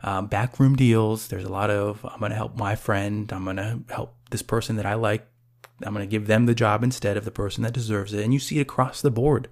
[0.03, 1.27] um, backroom deals.
[1.27, 3.31] There's a lot of I'm going to help my friend.
[3.31, 5.27] I'm going to help this person that I like.
[5.83, 8.23] I'm going to give them the job instead of the person that deserves it.
[8.23, 9.49] And you see it across the board.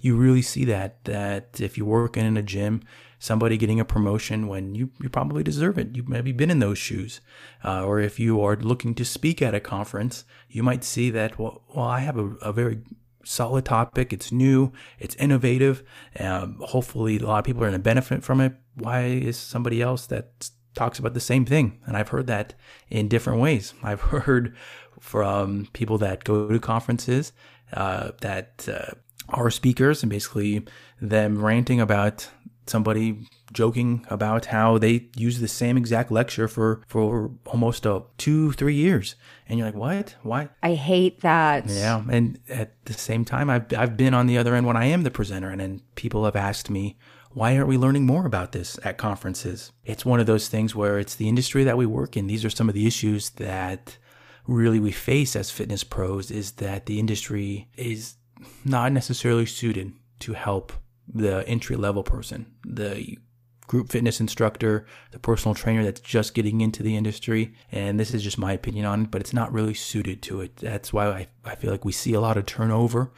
[0.00, 2.82] You really see that that if you're working in a gym,
[3.22, 5.94] somebody getting a promotion when you, you probably deserve it.
[5.94, 7.20] You've maybe been in those shoes.
[7.64, 11.38] Uh, or if you are looking to speak at a conference, you might see that,
[11.38, 12.80] well, well I have a, a very
[13.24, 14.12] solid topic.
[14.12, 15.84] It's new, it's innovative.
[16.18, 18.54] Um, hopefully, a lot of people are going to benefit from it.
[18.74, 21.78] Why is somebody else that talks about the same thing?
[21.86, 22.54] And I've heard that
[22.90, 23.74] in different ways.
[23.82, 24.56] I've heard
[25.00, 27.32] from people that go to conferences
[27.72, 28.92] uh, that uh,
[29.28, 30.64] are speakers and basically
[31.00, 32.28] them ranting about
[32.66, 38.52] somebody joking about how they use the same exact lecture for for almost a two
[38.52, 39.16] three years.
[39.48, 40.14] And you're like what?
[40.22, 40.48] Why?
[40.62, 41.66] I hate that.
[41.66, 42.02] Yeah.
[42.08, 45.02] And at the same time i've, I've been on the other end when i am
[45.02, 45.50] the presenter.
[45.50, 46.96] And then people have asked me
[47.34, 49.72] why aren't we learning more about this at conferences?
[49.84, 52.26] It's one of those things where it's the industry that we work in.
[52.26, 53.96] These are some of the issues that
[54.46, 58.16] really we face as fitness pros is that the industry is
[58.64, 60.72] not necessarily suited to help
[61.12, 63.18] the entry level person, the
[63.66, 67.54] group fitness instructor, the personal trainer that's just getting into the industry.
[67.70, 70.56] And this is just my opinion on it, but it's not really suited to it.
[70.56, 73.12] That's why I, I feel like we see a lot of turnover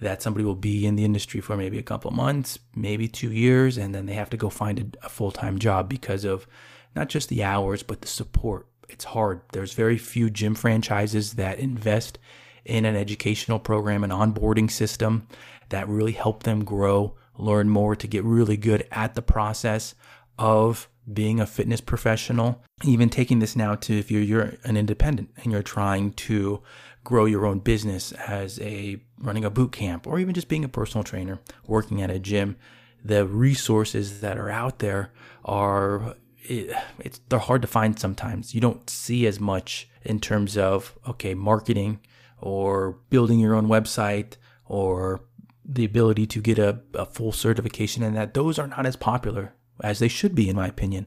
[0.00, 3.78] that somebody will be in the industry for maybe a couple months, maybe two years,
[3.78, 6.46] and then they have to go find a, a full time job because of
[6.94, 8.66] not just the hours, but the support.
[8.88, 9.40] It's hard.
[9.52, 12.18] There's very few gym franchises that invest
[12.64, 15.28] in an educational program, an onboarding system
[15.68, 19.94] that really help them grow, learn more to get really good at the process
[20.38, 22.62] of being a fitness professional.
[22.84, 26.62] Even taking this now to if you're, you're an independent and you're trying to
[27.06, 30.68] grow your own business as a running a boot camp or even just being a
[30.68, 32.56] personal trainer, working at a gym,
[33.04, 35.12] the resources that are out there
[35.44, 38.56] are it, it's they're hard to find sometimes.
[38.56, 42.00] You don't see as much in terms of okay, marketing
[42.38, 45.20] or building your own website or
[45.64, 49.54] the ability to get a, a full certification and that those are not as popular
[49.80, 51.06] as they should be in my opinion.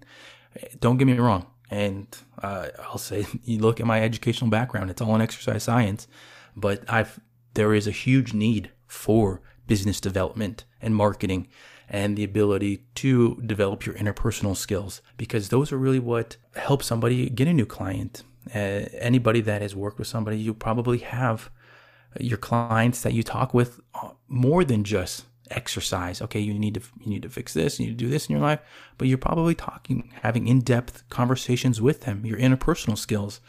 [0.79, 1.47] Don't get me wrong.
[1.69, 2.07] And
[2.41, 6.07] uh, I'll say, you look at my educational background; it's all in exercise science.
[6.55, 7.19] But I've
[7.53, 11.47] there is a huge need for business development and marketing
[11.89, 17.29] and the ability to develop your interpersonal skills because those are really what help somebody
[17.29, 18.23] get a new client.
[18.53, 21.49] Uh, anybody that has worked with somebody, you probably have
[22.19, 26.21] your clients that you talk with uh, more than just exercise.
[26.21, 28.33] Okay, you need to you need to fix this, you need to do this in
[28.33, 28.59] your life,
[28.97, 33.41] but you're probably talking, having in-depth conversations with them, your interpersonal skills.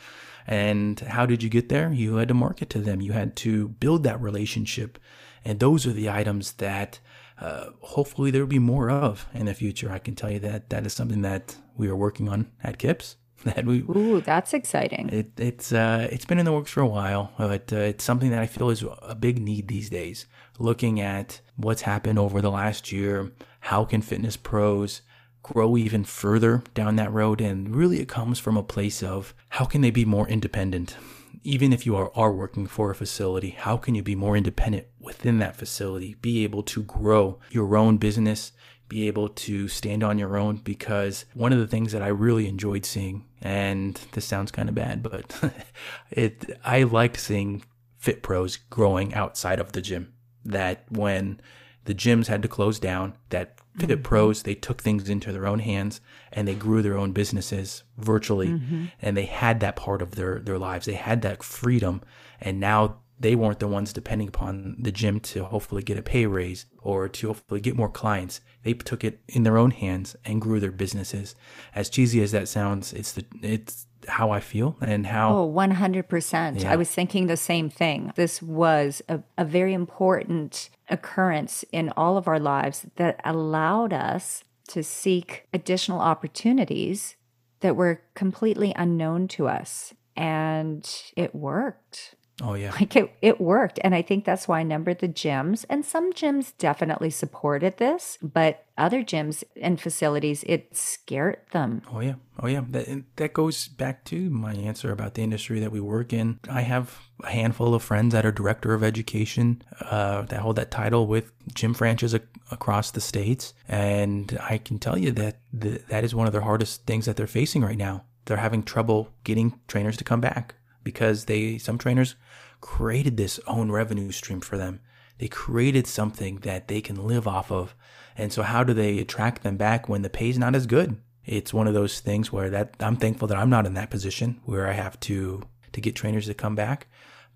[0.47, 1.93] And how did you get there?
[1.93, 3.01] You had to market to them.
[3.01, 4.99] You had to build that relationship.
[5.45, 6.99] And those are the items that
[7.41, 9.91] uh, hopefully there will be more of in the future.
[9.91, 13.17] I can tell you that that is something that we are working on at KIPS.
[13.45, 15.09] That we ooh, that's exciting.
[15.09, 18.31] It, it's uh, it's been in the works for a while, but uh, it's something
[18.31, 20.27] that I feel is a big need these days.
[20.59, 25.01] Looking at what's happened over the last year, how can fitness pros
[25.43, 29.65] grow even further down that road, and really it comes from a place of how
[29.65, 30.97] can they be more independent
[31.43, 34.87] even if you are, are working for a facility, how can you be more independent
[34.99, 36.15] within that facility?
[36.21, 38.53] Be able to grow your own business,
[38.89, 40.57] be able to stand on your own.
[40.57, 44.75] Because one of the things that I really enjoyed seeing, and this sounds kind of
[44.75, 45.41] bad, but
[46.11, 47.63] it I liked seeing
[47.99, 50.13] fit pros growing outside of the gym.
[50.45, 51.41] That when
[51.85, 54.03] the gyms had to close down, that fit mm-hmm.
[54.03, 56.01] pros they took things into their own hands
[56.33, 58.87] and they grew their own businesses virtually mm-hmm.
[59.01, 62.03] and they had that part of their their lives they had that freedom
[62.41, 66.27] and now they weren't the ones depending upon the gym to hopefully get a pay
[66.27, 70.41] raise or to hopefully get more clients they took it in their own hands and
[70.41, 71.35] grew their businesses
[71.75, 75.37] as cheesy as that sounds it's the it's how I feel and how.
[75.37, 76.63] Oh, 100%.
[76.63, 76.73] Yeah.
[76.73, 78.13] I was thinking the same thing.
[78.17, 84.45] This was a, a very important occurrence in all of our lives that allowed us
[84.69, 87.17] to seek additional opportunities
[87.61, 89.95] that were completely unknown to us.
[90.17, 92.15] And it worked.
[92.43, 92.73] Oh yeah.
[92.73, 93.79] Like it, it worked.
[93.85, 95.65] And I think that's why I numbered the gyms.
[95.69, 101.83] And some gyms definitely supported this, but other gyms and facilities, it scared them.
[101.93, 102.15] Oh yeah.
[102.39, 102.63] Oh yeah.
[102.69, 106.41] That that goes back to my answer about the industry that we work in.
[106.49, 110.71] I have a handful of friends that are director of education uh, that hold that
[110.71, 115.83] title with gym franchises ac- across the states, and I can tell you that the,
[115.89, 118.05] that is one of the hardest things that they're facing right now.
[118.25, 120.55] They're having trouble getting trainers to come back
[120.91, 122.17] because they some trainers
[122.61, 124.81] created this own revenue stream for them.
[125.19, 127.77] They created something that they can live off of.
[128.17, 131.01] And so how do they attract them back when the pay's not as good?
[131.25, 134.41] It's one of those things where that I'm thankful that I'm not in that position
[134.45, 136.89] where I have to to get trainers to come back,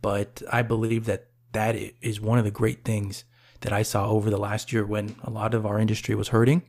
[0.02, 3.24] but I believe that that is one of the great things
[3.60, 6.62] that I saw over the last year when a lot of our industry was hurting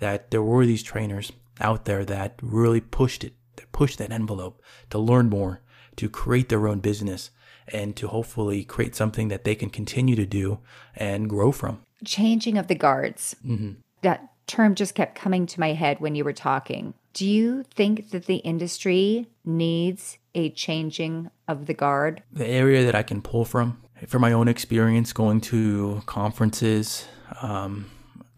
[0.00, 4.60] that there were these trainers out there that really pushed it, that pushed that envelope
[4.90, 5.62] to learn more,
[5.96, 7.30] to create their own business
[7.68, 10.58] and to hopefully create something that they can continue to do
[10.96, 11.80] and grow from.
[12.04, 13.36] Changing of the guards.
[13.46, 13.72] Mm-hmm.
[14.02, 16.94] That term just kept coming to my head when you were talking.
[17.14, 22.22] Do you think that the industry needs a changing of the guard?
[22.32, 27.06] The area that I can pull from, from my own experience going to conferences,
[27.40, 27.90] um,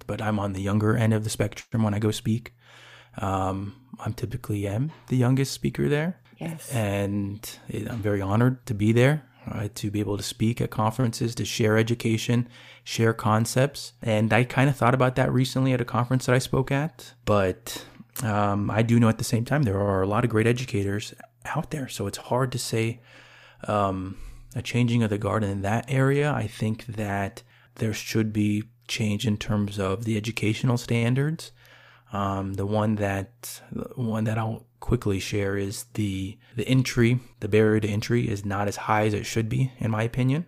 [0.06, 2.52] but I'm on the younger end of the spectrum when I go speak.
[3.16, 6.20] Um, I'm typically am the youngest speaker there.
[6.44, 6.72] Yes.
[6.72, 7.58] And
[7.90, 9.24] I'm very honored to be there.
[9.50, 12.48] uh, to be able to speak at conferences, to share education,
[12.82, 13.92] share concepts.
[14.02, 17.14] And I kind of thought about that recently at a conference that I spoke at.
[17.24, 17.84] But
[18.22, 21.14] um, I do know at the same time there are a lot of great educators
[21.44, 21.88] out there.
[21.88, 23.00] So it's hard to say
[23.68, 24.16] um,
[24.54, 26.32] a changing of the guard in that area.
[26.32, 27.42] I think that
[27.76, 31.52] there should be change in terms of the educational standards.
[32.12, 37.48] Um, the one that the one that I'll quickly share is the the entry, the
[37.48, 40.44] barrier to entry is not as high as it should be, in my opinion.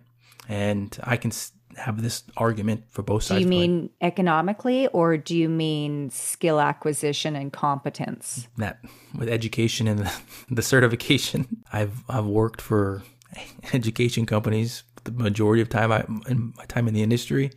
[0.47, 1.31] And I can
[1.75, 3.39] have this argument for both sides.
[3.39, 8.47] Do you mean economically, or do you mean skill acquisition and competence?
[8.57, 8.77] That
[9.17, 10.13] with education and the,
[10.51, 13.01] the certification, I've I've worked for
[13.73, 17.49] education companies the majority of time I, in my time in the industry,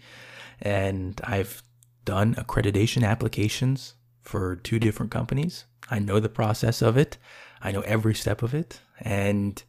[0.62, 1.62] and I've
[2.06, 5.66] done accreditation applications for two different companies.
[5.90, 7.18] I know the process of it.
[7.60, 8.80] I know every step of it.
[9.00, 9.62] And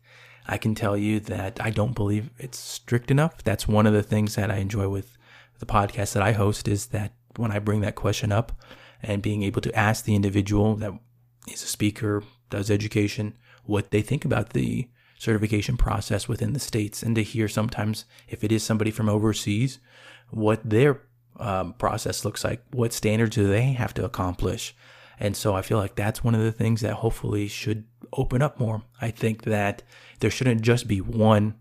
[0.48, 3.44] I can tell you that I don't believe it's strict enough.
[3.44, 5.18] That's one of the things that I enjoy with
[5.60, 8.52] the podcast that I host is that when I bring that question up
[9.02, 10.94] and being able to ask the individual that
[11.48, 17.04] is a speaker, does education, what they think about the certification process within the states
[17.04, 19.80] and to hear sometimes if it is somebody from overseas,
[20.32, 21.02] what their
[21.40, 24.76] um, process looks like, what standards do they have to accomplish.
[25.22, 28.60] And so I feel like that's one of the things that hopefully should open up
[28.60, 28.82] more.
[29.00, 29.84] I think that
[30.20, 31.54] there shouldn't just be one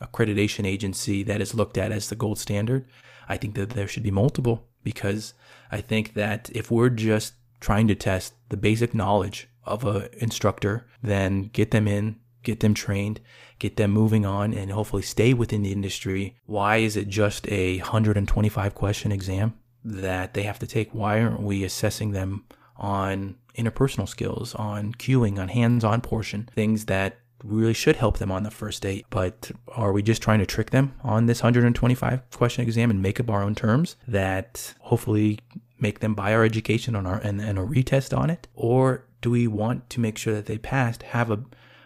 [0.00, 2.86] accreditation agency that is looked at as the gold standard.
[3.28, 5.32] I think that there should be multiple because
[5.70, 10.84] I think that if we're just trying to test the basic knowledge of an instructor,
[11.00, 13.20] then get them in, get them trained,
[13.60, 16.36] get them moving on, and hopefully stay within the industry.
[16.46, 20.90] Why is it just a 125 question exam that they have to take?
[20.90, 22.44] Why aren't we assessing them
[22.76, 28.32] on interpersonal skills, on cueing, on hands on portion, things that really should help them
[28.32, 29.04] on the first date.
[29.10, 33.20] But are we just trying to trick them on this 125 question exam and make
[33.20, 35.38] up our own terms that hopefully
[35.78, 38.48] make them buy our education on our and, and a retest on it?
[38.54, 41.44] Or do we want to make sure that they passed, have a,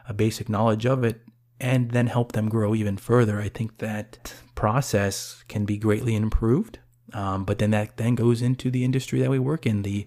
[0.08, 1.20] a basic knowledge of it,
[1.60, 3.40] and then help them grow even further?
[3.40, 6.78] I think that process can be greatly improved.
[7.14, 10.06] Um, but then that then goes into the industry that we work in, the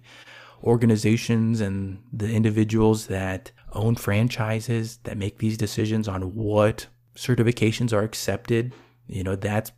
[0.63, 8.04] organizations and the individuals that own franchises that make these decisions on what certifications are
[8.04, 8.74] accepted,
[9.08, 9.71] you know, that's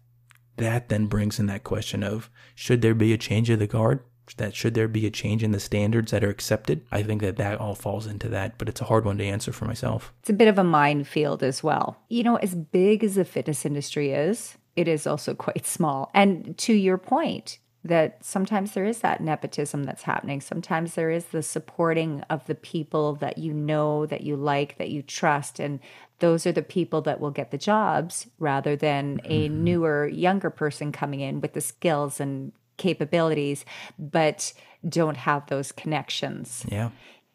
[0.57, 4.01] that then brings in that question of should there be a change of the guard?
[4.37, 6.85] That should there be a change in the standards that are accepted?
[6.91, 9.51] I think that that all falls into that, but it's a hard one to answer
[9.51, 10.13] for myself.
[10.21, 11.97] It's a bit of a minefield as well.
[12.07, 16.09] You know, as big as the fitness industry is, it is also quite small.
[16.13, 20.39] And to your point, that sometimes there is that nepotism that's happening.
[20.39, 24.89] Sometimes there is the supporting of the people that you know, that you like, that
[24.89, 25.59] you trust.
[25.59, 25.79] And
[26.19, 29.63] those are the people that will get the jobs rather than a mm-hmm.
[29.63, 33.65] newer, younger person coming in with the skills and capabilities,
[33.99, 34.53] but
[34.87, 36.65] don't have those connections.
[36.69, 36.89] Yeah.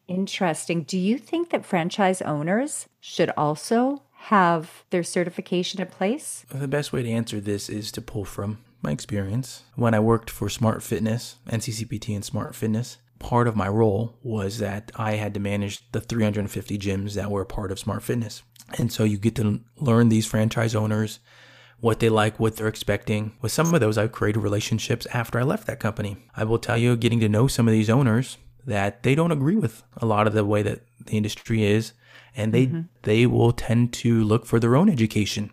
[0.06, 0.84] Interesting.
[0.84, 6.46] Do you think that franchise owners should also have their certification in place?
[6.48, 9.64] The best way to answer this is to pull from my experience.
[9.74, 14.58] When I worked for Smart Fitness, NCCPT and Smart Fitness, part of my role was
[14.58, 18.42] that I had to manage the 350 gyms that were part of Smart Fitness.
[18.76, 21.20] And so you get to learn these franchise owners,
[21.80, 23.32] what they like, what they're expecting.
[23.40, 26.16] With some of those, I've created relationships after I left that company.
[26.36, 28.36] I will tell you, getting to know some of these owners,
[28.66, 31.92] that they don't agree with a lot of the way that the industry is,
[32.36, 32.82] and they mm-hmm.
[33.02, 35.50] they will tend to look for their own education.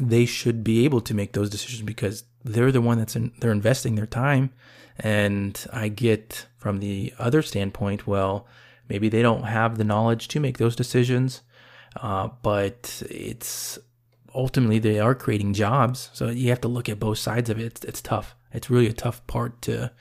[0.00, 3.52] They should be able to make those decisions because they're the one that's in, they're
[3.52, 4.50] investing their time.
[4.98, 8.46] And i get from the other standpoint well
[8.86, 11.40] maybe they don't have the knowledge to make those decisions
[11.96, 13.78] uh, but it's
[14.34, 16.10] ultimately they are creating jobs.
[16.12, 17.64] So you have to look at both sides of it.
[17.64, 18.36] It's, it's tough.
[18.52, 19.92] It's really a tough part to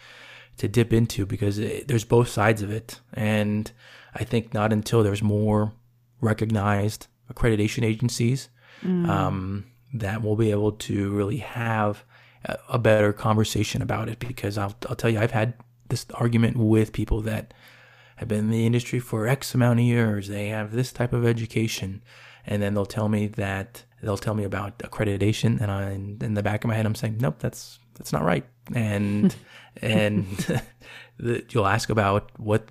[0.57, 2.99] to dip into because it, there's both sides of it.
[3.13, 3.71] And
[4.15, 5.71] i think not until there's more
[6.19, 8.49] recognized accreditation agencies
[8.83, 9.07] mm.
[9.07, 12.03] um, that we'll be able to really have
[12.45, 15.53] a better conversation about it because I'll, I'll tell you, I've had
[15.89, 17.53] this argument with people that
[18.17, 20.27] have been in the industry for X amount of years.
[20.27, 22.01] They have this type of education.
[22.45, 25.59] And then they'll tell me that they'll tell me about accreditation.
[25.61, 28.45] And I, in the back of my head, I'm saying, nope, that's, that's not right.
[28.73, 29.35] And,
[29.81, 30.25] and
[31.17, 32.67] the, you'll ask about what,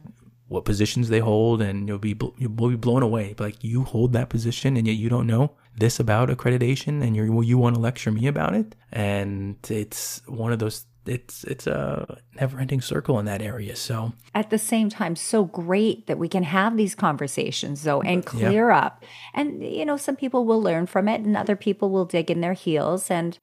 [0.48, 3.34] what positions they hold and you'll be, you'll be blown away.
[3.36, 7.14] But Like you hold that position and yet you don't know this about accreditation and
[7.14, 11.66] you you want to lecture me about it and it's one of those it's it's
[11.66, 13.74] a never ending circle in that area.
[13.74, 18.24] So at the same time, so great that we can have these conversations though and
[18.24, 18.78] clear yeah.
[18.78, 19.04] up.
[19.34, 22.40] And you know, some people will learn from it and other people will dig in
[22.40, 23.10] their heels.
[23.10, 23.38] And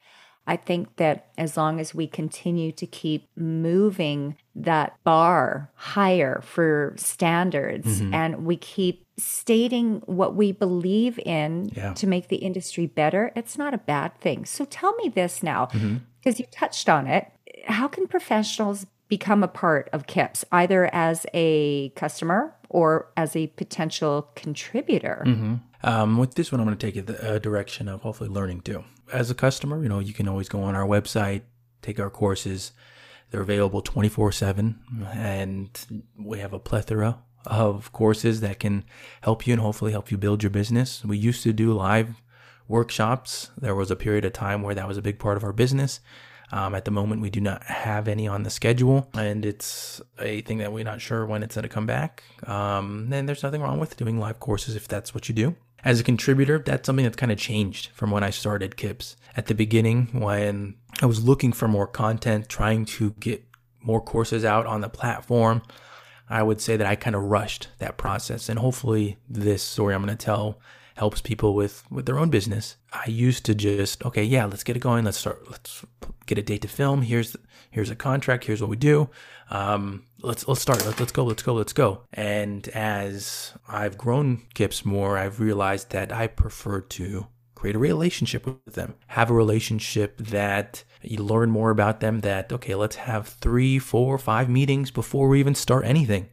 [0.48, 6.94] I think that as long as we continue to keep moving that bar higher for
[6.98, 8.14] standards mm-hmm.
[8.14, 11.94] and we keep stating what we believe in yeah.
[11.94, 14.46] to make the industry better, it's not a bad thing.
[14.46, 16.30] So tell me this now, because mm-hmm.
[16.38, 17.32] you touched on it.
[17.66, 23.48] How can professionals become a part of KIPS, either as a customer or as a
[23.48, 25.24] potential contributor?
[25.26, 25.56] Mm-hmm.
[25.84, 28.62] Um, with this one, I'm going to take it the uh, direction of hopefully learning
[28.62, 28.84] too.
[29.12, 31.42] As a customer, you know, you can always go on our website,
[31.82, 32.72] take our courses.
[33.32, 34.80] They're available 24 7,
[35.14, 38.84] and we have a plethora of courses that can
[39.22, 41.04] help you and hopefully help you build your business.
[41.06, 42.22] We used to do live
[42.68, 43.52] workshops.
[43.58, 46.00] There was a period of time where that was a big part of our business.
[46.52, 50.42] Um, at the moment, we do not have any on the schedule, and it's a
[50.42, 52.24] thing that we're not sure when it's going to come back.
[52.48, 55.56] Um, and there's nothing wrong with doing live courses if that's what you do.
[55.86, 59.16] As a contributor, that's something that's kind of changed from when I started KIPS.
[59.38, 63.46] At the beginning, when I was looking for more content, trying to get
[63.82, 65.62] more courses out on the platform,
[66.28, 68.50] I would say that I kind of rushed that process.
[68.50, 70.60] And hopefully, this story I'm going to tell
[70.96, 72.78] helps people with with their own business.
[72.92, 75.06] I used to just okay, yeah, let's get it going.
[75.06, 75.50] Let's start.
[75.50, 75.86] Let's
[76.26, 77.04] get a date to film.
[77.04, 77.36] Here's
[77.70, 78.46] here's a contract.
[78.46, 79.10] Here's what we do.
[79.50, 80.86] Um, let's let's start.
[80.86, 81.24] Let's, let's go.
[81.24, 81.54] Let's go.
[81.54, 82.02] Let's go.
[82.14, 88.46] And as I've grown Kips more, I've realized that I prefer to create a relationship
[88.46, 88.96] with them.
[89.08, 92.22] Have a relationship that you learn more about them.
[92.22, 96.30] That okay, let's have three, four, five meetings before we even start anything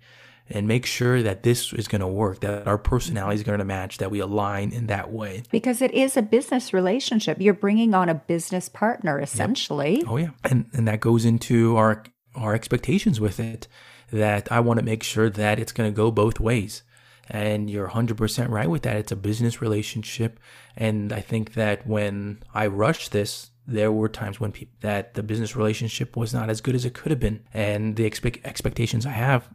[0.51, 3.64] and make sure that this is going to work, that our personality is going to
[3.64, 5.43] match, that we align in that way.
[5.51, 7.40] Because it is a business relationship.
[7.40, 9.99] You're bringing on a business partner essentially.
[9.99, 10.07] Yep.
[10.09, 10.30] Oh yeah.
[10.45, 13.68] And and that goes into our our expectations with it
[14.11, 16.82] that I want to make sure that it's going to go both ways.
[17.30, 18.97] And you're 100% right with that.
[18.97, 20.38] It's a business relationship.
[20.76, 25.22] And I think that when I rushed this, there were times when people, that the
[25.22, 27.43] business relationship was not as good as it could have been.
[27.55, 29.49] And the expe- expectations I have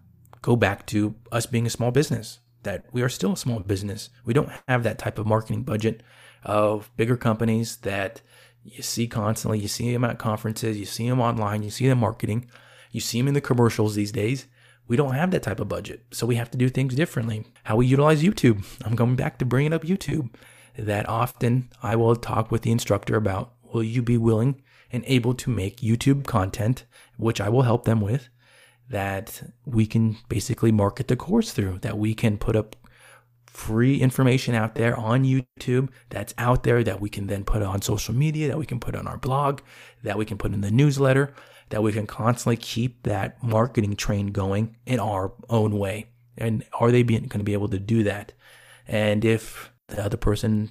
[0.48, 4.10] go back to us being a small business, that we are still a small business.
[4.24, 6.02] We don't have that type of marketing budget
[6.42, 8.22] of bigger companies that
[8.64, 9.60] you see constantly.
[9.60, 12.50] You see them at conferences, you see them online, you see them marketing,
[12.94, 14.48] you see them in the commercials these days.
[14.88, 16.06] We don't have that type of budget.
[16.12, 17.46] So we have to do things differently.
[17.64, 18.64] How we utilize YouTube.
[18.86, 20.34] I'm going back to bringing up YouTube.
[20.78, 25.34] That often I will talk with the instructor about will you be willing and able
[25.34, 26.86] to make YouTube content,
[27.18, 28.30] which I will help them with,
[28.90, 32.76] that we can basically market the course through, that we can put up
[33.48, 37.82] free information out there on YouTube that's out there that we can then put on
[37.82, 39.62] social media, that we can put on our blog,
[40.04, 41.34] that we can put in the newsletter,
[41.70, 46.08] that we can constantly keep that marketing train going in our own way.
[46.38, 48.34] And are they going to be able to do that?
[48.88, 50.70] And if the other person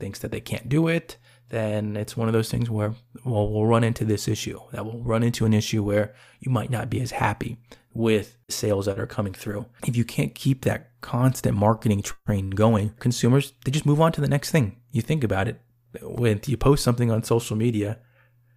[0.00, 1.18] thinks that they can't do it,
[1.52, 2.94] then it's one of those things where
[3.26, 4.58] well, we'll run into this issue.
[4.72, 7.58] That will run into an issue where you might not be as happy
[7.92, 9.66] with sales that are coming through.
[9.86, 14.22] If you can't keep that constant marketing train going, consumers, they just move on to
[14.22, 14.80] the next thing.
[14.92, 15.60] You think about it.
[16.00, 17.98] When you post something on social media,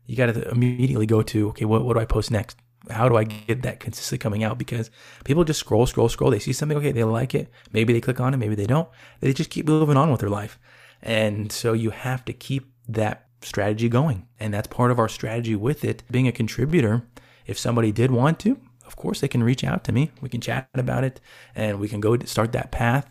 [0.05, 2.57] you got to immediately go to, okay, what, what do I post next?
[2.89, 4.57] How do I get that consistently coming out?
[4.57, 4.89] Because
[5.25, 6.31] people just scroll, scroll, scroll.
[6.31, 7.49] They see something, okay, they like it.
[7.73, 8.87] Maybe they click on it, maybe they don't.
[9.19, 10.57] They just keep moving on with their life.
[11.01, 14.27] And so you have to keep that strategy going.
[14.39, 16.03] And that's part of our strategy with it.
[16.09, 17.07] Being a contributor,
[17.45, 20.11] if somebody did want to, of course they can reach out to me.
[20.21, 21.21] We can chat about it
[21.55, 23.09] and we can go start that path.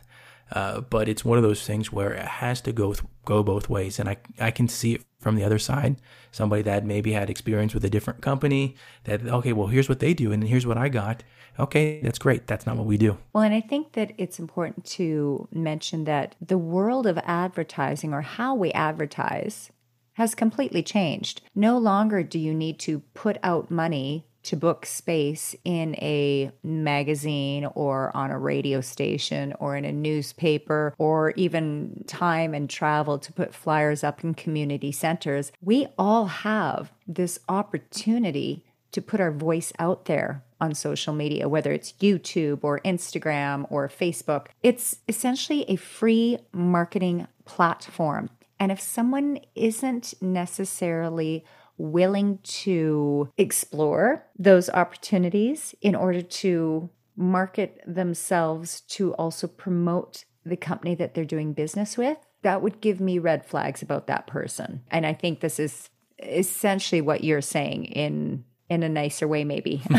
[0.53, 3.69] Uh, but it's one of those things where it has to go th- go both
[3.69, 5.97] ways, and I I can see it from the other side.
[6.31, 10.15] Somebody that maybe had experience with a different company that okay, well here's what they
[10.15, 11.23] do, and here's what I got.
[11.59, 12.47] Okay, that's great.
[12.47, 13.19] That's not what we do.
[13.33, 18.23] Well, and I think that it's important to mention that the world of advertising or
[18.23, 19.71] how we advertise
[20.15, 21.43] has completely changed.
[21.55, 27.67] No longer do you need to put out money to book space in a magazine
[27.75, 33.33] or on a radio station or in a newspaper or even time and travel to
[33.33, 35.51] put flyers up in community centers.
[35.61, 41.73] We all have this opportunity to put our voice out there on social media, whether
[41.73, 44.47] it's YouTube or Instagram or Facebook.
[44.63, 48.31] It's essentially a free marketing platform.
[48.61, 51.45] And if someone isn't necessarily
[51.77, 60.95] willing to explore those opportunities in order to market themselves to also promote the company
[60.95, 64.83] that they're doing business with, that would give me red flags about that person.
[64.91, 69.83] And I think this is essentially what you're saying in in a nicer way, maybe.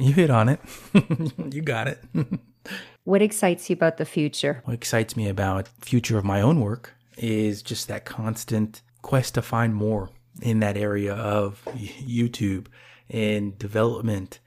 [0.00, 0.60] you hit on it.
[1.52, 1.98] you got it.
[3.02, 4.62] what excites you about the future?
[4.64, 9.40] What excites me about future of my own work is just that constant quest to
[9.40, 10.10] find more
[10.42, 12.66] in that area of YouTube
[13.08, 14.40] and development.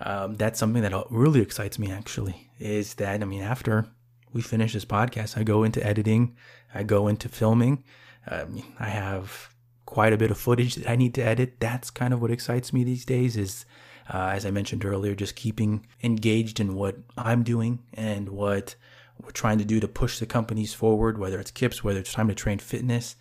[0.00, 3.86] Um, that's something that really excites me actually is that, I mean, after
[4.32, 6.34] we finish this podcast, I go into editing,
[6.74, 7.84] I go into filming.
[8.26, 9.54] Um, I have
[9.84, 11.60] quite a bit of footage that I need to edit.
[11.60, 13.66] That's kind of what excites me these days is,
[14.08, 18.76] uh, as I mentioned earlier, just keeping engaged in what I'm doing and what
[19.22, 22.28] we're trying to do to push the companies forward, whether it's KIPS, whether it's Time
[22.28, 23.16] 2 Train Fitness.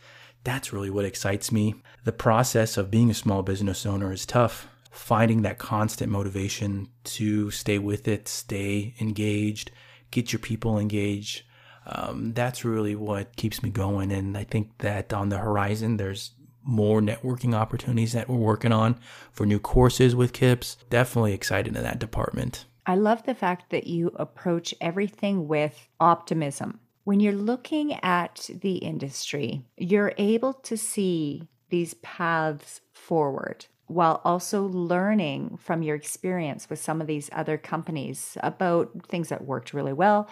[0.45, 1.75] That's really what excites me.
[2.05, 4.67] The process of being a small business owner is tough.
[4.91, 9.71] Finding that constant motivation to stay with it, stay engaged,
[10.11, 11.41] get your people engaged.
[11.87, 14.11] Um, that's really what keeps me going.
[14.11, 16.31] And I think that on the horizon, there's
[16.63, 18.99] more networking opportunities that we're working on
[19.31, 20.77] for new courses with KIPS.
[20.89, 22.65] Definitely excited in that department.
[22.85, 26.79] I love the fact that you approach everything with optimism.
[27.05, 34.63] When you're looking at the industry, you're able to see these paths forward while also
[34.63, 39.93] learning from your experience with some of these other companies about things that worked really
[39.93, 40.27] well,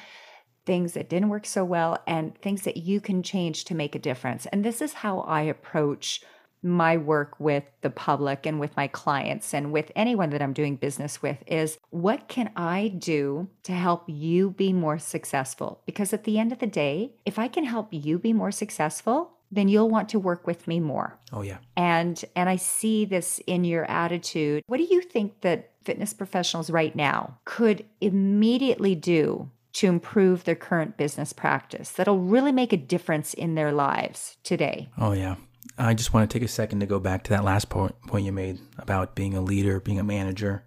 [0.66, 4.00] things that didn't work so well, and things that you can change to make a
[4.00, 4.48] difference.
[4.48, 6.24] And this is how I approach
[6.64, 10.78] my work with the public and with my clients and with anyone that I'm doing
[10.78, 15.82] business with is what can I do to help you be more successful?
[15.86, 19.32] Because at the end of the day, if I can help you be more successful,
[19.52, 21.20] then you'll want to work with me more.
[21.32, 21.58] Oh yeah.
[21.78, 24.64] And and I see this in your attitude.
[24.66, 30.56] What do you think that fitness professionals right now could immediately do to improve their
[30.56, 34.90] current business practice that'll really make a difference in their lives today?
[34.98, 35.36] Oh yeah.
[35.78, 38.26] I just want to take a second to go back to that last point point
[38.26, 40.64] you made about being a leader, being a manager,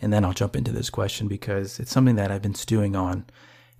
[0.00, 3.26] and then I'll jump into this question because it's something that I've been stewing on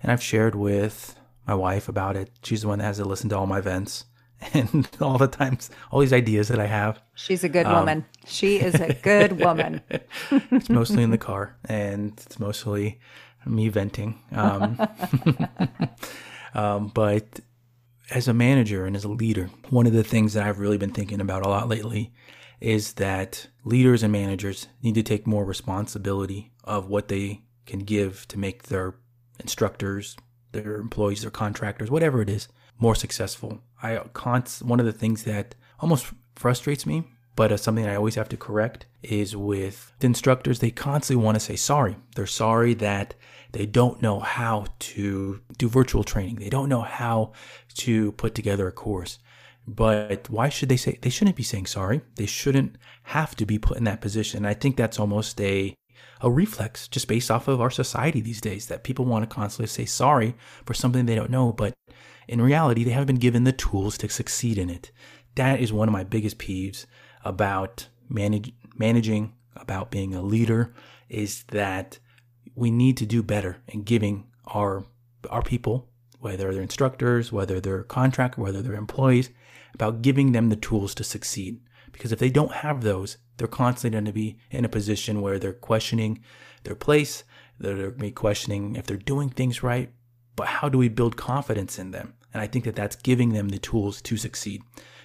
[0.01, 1.15] and I've shared with
[1.47, 2.31] my wife about it.
[2.43, 4.05] She's the one that has to listen to all my vents
[4.53, 6.99] and all the times, all these ideas that I have.
[7.13, 8.05] She's a good um, woman.
[8.25, 9.81] She is a good woman.
[10.29, 12.99] it's mostly in the car, and it's mostly
[13.45, 14.19] me venting.
[14.31, 14.79] Um,
[16.53, 17.39] um, but
[18.11, 20.91] as a manager and as a leader, one of the things that I've really been
[20.91, 22.13] thinking about a lot lately
[22.61, 28.27] is that leaders and managers need to take more responsibility of what they can give
[28.29, 28.95] to make their
[29.39, 30.15] instructors,
[30.51, 32.47] their employees, their contractors, whatever it is,
[32.79, 33.61] more successful.
[33.81, 37.03] I one of the things that almost frustrates me,
[37.35, 40.59] but uh, something I always have to correct is with the instructors.
[40.59, 41.97] They constantly want to say sorry.
[42.15, 43.15] They're sorry that
[43.51, 46.35] they don't know how to do virtual training.
[46.35, 47.33] They don't know how
[47.75, 49.19] to put together a course.
[49.67, 52.01] But why should they say they shouldn't be saying sorry?
[52.15, 54.45] They shouldn't have to be put in that position.
[54.45, 55.73] I think that's almost a
[56.21, 59.67] a reflex just based off of our society these days that people want to constantly
[59.67, 61.73] say sorry for something they don't know, but
[62.27, 64.91] in reality, they haven't been given the tools to succeed in it.
[65.35, 66.85] That is one of my biggest peeves
[67.25, 70.73] about manage, managing, about being a leader,
[71.09, 71.99] is that
[72.55, 74.85] we need to do better in giving our
[75.29, 79.31] our people, whether they're instructors, whether they're contractor, whether they're employees,
[79.73, 81.59] about giving them the tools to succeed.
[81.91, 85.39] Because if they don't have those, they're constantly going to be in a position where
[85.39, 86.23] they're questioning
[86.63, 87.23] their place,
[87.59, 89.91] they're be questioning if they're doing things right,
[90.35, 92.13] but how do we build confidence in them?
[92.33, 94.61] And I think that that's giving them the tools to succeed.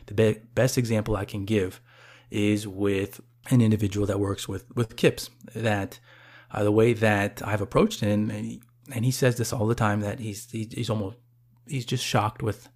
[0.07, 1.81] The be- best example I can give
[2.31, 3.21] is with
[3.51, 5.99] an individual that works with, with KIPS, that
[6.51, 8.63] uh, the way that I've approached him, and he,
[8.93, 11.17] and he says this all the time, that he's, he, he's almost,
[11.67, 12.69] he's just shocked with,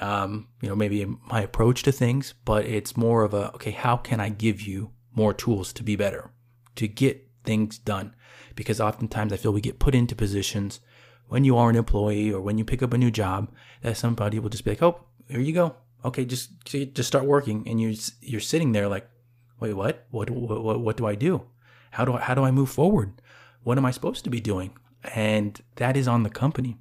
[0.00, 3.96] um, you know, maybe my approach to things, but it's more of a, okay, how
[3.96, 6.30] can I give you more tools to be better,
[6.76, 8.14] to get things done?
[8.54, 10.80] Because oftentimes I feel we get put into positions
[11.28, 13.52] when you are an employee or when you pick up a new job
[13.82, 15.76] that somebody will just be like, "Oh, here you go.
[16.04, 19.08] Okay, just just start working." And you you're sitting there like,
[19.60, 20.06] "Wait, what?
[20.10, 21.46] What what what do I do?
[21.92, 23.20] How do I how do I move forward?
[23.62, 24.76] What am I supposed to be doing?"
[25.14, 26.76] And that is on the company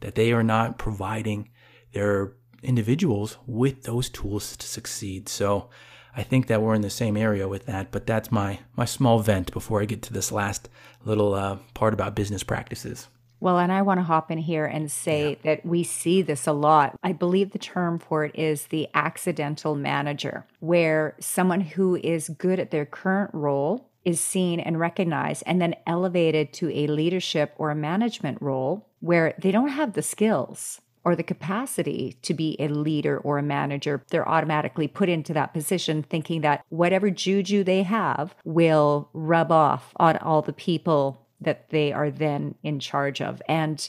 [0.00, 1.48] that they are not providing
[1.92, 2.32] their
[2.62, 5.28] individuals with those tools to succeed.
[5.28, 5.68] So
[6.14, 9.20] I think that we're in the same area with that, but that's my my small
[9.20, 10.68] vent before I get to this last
[11.04, 13.08] little uh, part about business practices.
[13.42, 15.36] Well, and I want to hop in here and say yeah.
[15.42, 16.94] that we see this a lot.
[17.02, 22.60] I believe the term for it is the accidental manager, where someone who is good
[22.60, 27.72] at their current role is seen and recognized and then elevated to a leadership or
[27.72, 32.68] a management role where they don't have the skills or the capacity to be a
[32.68, 34.02] leader or a manager.
[34.10, 39.92] They're automatically put into that position thinking that whatever juju they have will rub off
[39.96, 43.42] on all the people that they are then in charge of.
[43.48, 43.88] And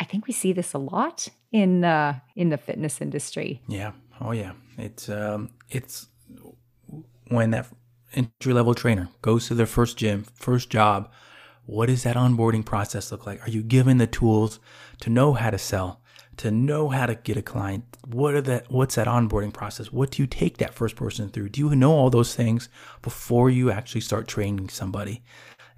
[0.00, 3.62] I think we see this a lot in uh, in the fitness industry.
[3.68, 3.92] Yeah.
[4.20, 4.52] Oh yeah.
[4.78, 6.08] It's um it's
[7.28, 7.66] when that
[8.14, 11.10] entry level trainer goes to their first gym, first job,
[11.66, 13.46] what does that onboarding process look like?
[13.46, 14.60] Are you given the tools
[15.00, 16.00] to know how to sell,
[16.36, 17.84] to know how to get a client?
[18.06, 19.92] What are that what's that onboarding process?
[19.92, 21.48] What do you take that first person through?
[21.50, 22.68] Do you know all those things
[23.02, 25.22] before you actually start training somebody?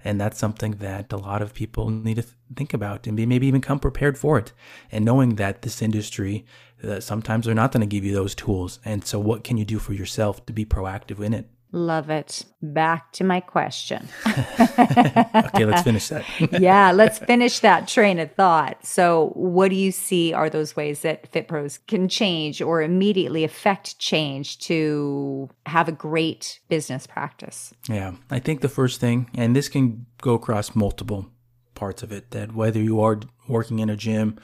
[0.03, 2.25] And that's something that a lot of people need to
[2.55, 4.53] think about and be, maybe even come prepared for it.
[4.91, 6.45] And knowing that this industry,
[6.81, 8.79] that sometimes they're not going to give you those tools.
[8.85, 11.49] And so what can you do for yourself to be proactive in it?
[11.71, 12.45] Love it.
[12.63, 14.07] Back to my question.
[14.27, 16.25] okay, let's finish that.
[16.59, 18.83] yeah, let's finish that train of thought.
[18.83, 23.99] So, what do you see are those ways that FitPros can change or immediately affect
[23.99, 27.71] change to have a great business practice?
[27.87, 31.27] Yeah, I think the first thing, and this can go across multiple
[31.75, 34.39] parts of it, that whether you are working in a gym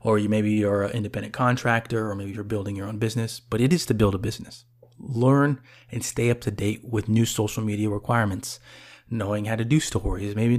[0.00, 3.60] or you maybe you're an independent contractor or maybe you're building your own business, but
[3.60, 4.64] it is to build a business
[4.98, 8.60] learn and stay up to date with new social media requirements,
[9.10, 10.58] knowing how to do stories, maybe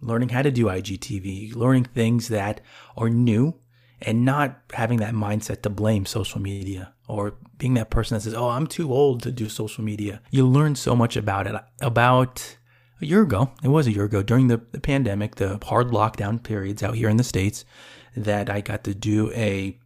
[0.00, 2.60] learning how to do IGTV, learning things that
[2.96, 3.54] are new
[4.02, 8.34] and not having that mindset to blame social media or being that person that says,
[8.34, 10.20] Oh, I'm too old to do social media.
[10.30, 11.54] You learn so much about it.
[11.80, 12.56] About
[13.00, 16.42] a year ago, it was a year ago during the, the pandemic, the hard lockdown
[16.42, 17.64] periods out here in the States,
[18.16, 19.78] that I got to do a,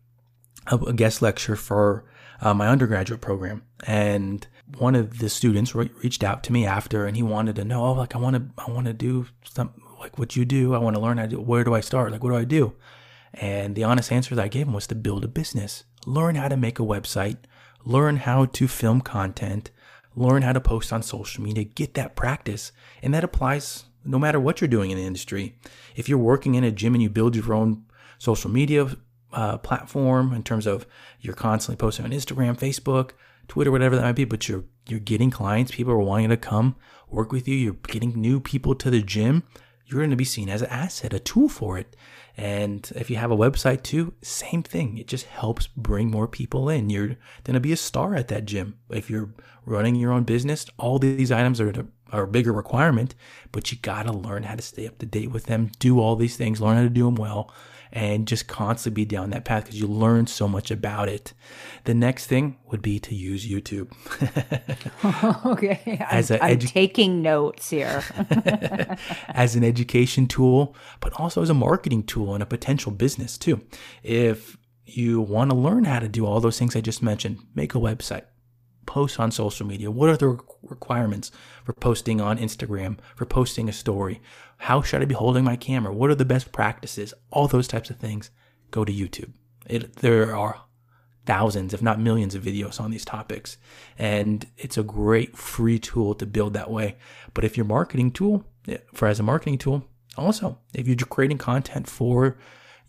[0.67, 2.05] a guest lecture for
[2.41, 3.63] uh, my undergraduate program.
[3.87, 4.47] And
[4.79, 7.85] one of the students re- reached out to me after, and he wanted to know,
[7.85, 10.75] oh, like I want to, I want to do some like what you do.
[10.75, 12.13] I want to learn where do I start?
[12.13, 12.75] Like what do I do?
[13.33, 16.49] And the honest answer that I gave him was to build a business, learn how
[16.49, 17.37] to make a website,
[17.85, 19.71] learn how to film content,
[20.17, 22.73] learn how to post on social media, get that practice,
[23.03, 25.55] and that applies no matter what you're doing in the industry.
[25.95, 27.85] If you're working in a gym and you build your own
[28.19, 28.97] social media
[29.33, 30.87] uh, platform in terms of
[31.21, 33.11] you're constantly posting on Instagram, Facebook,
[33.51, 36.77] Twitter, whatever that might be, but you're you're getting clients, people are wanting to come
[37.09, 39.43] work with you, you're getting new people to the gym,
[39.87, 41.97] you're going to be seen as an asset, a tool for it.
[42.37, 44.99] And if you have a website too, same thing.
[44.99, 46.91] It just helps bring more people in.
[46.91, 48.79] You're going to be a star at that gym.
[48.89, 49.35] If you're
[49.67, 51.73] running your own business, all these items are,
[52.13, 53.17] are a bigger requirement,
[53.51, 56.15] but you got to learn how to stay up to date with them, do all
[56.15, 57.53] these things, learn how to do them well,
[57.93, 61.33] and just constantly be down that path because you learn so much about it.
[61.85, 63.91] The next thing would be to use YouTube.
[65.47, 68.03] okay, as I'm, a edu- I'm taking notes here.
[69.29, 73.61] as an education tool, but also as a marketing tool and a potential business too.
[74.03, 77.75] If you want to learn how to do all those things I just mentioned, make
[77.75, 78.25] a website,
[78.87, 79.91] post on social media?
[79.91, 81.31] What are the requirements
[81.65, 84.21] for posting on Instagram, for posting a story?
[84.61, 85.91] How should I be holding my camera?
[85.93, 87.15] What are the best practices?
[87.31, 88.31] All those types of things.
[88.71, 89.33] Go to YouTube.
[89.67, 90.61] It, there are
[91.25, 93.57] thousands, if not millions, of videos on these topics.
[93.99, 96.99] And it's a great free tool to build that way.
[97.33, 98.45] But if your marketing tool,
[98.93, 99.85] for as a marketing tool,
[100.19, 102.37] also, if you're creating content for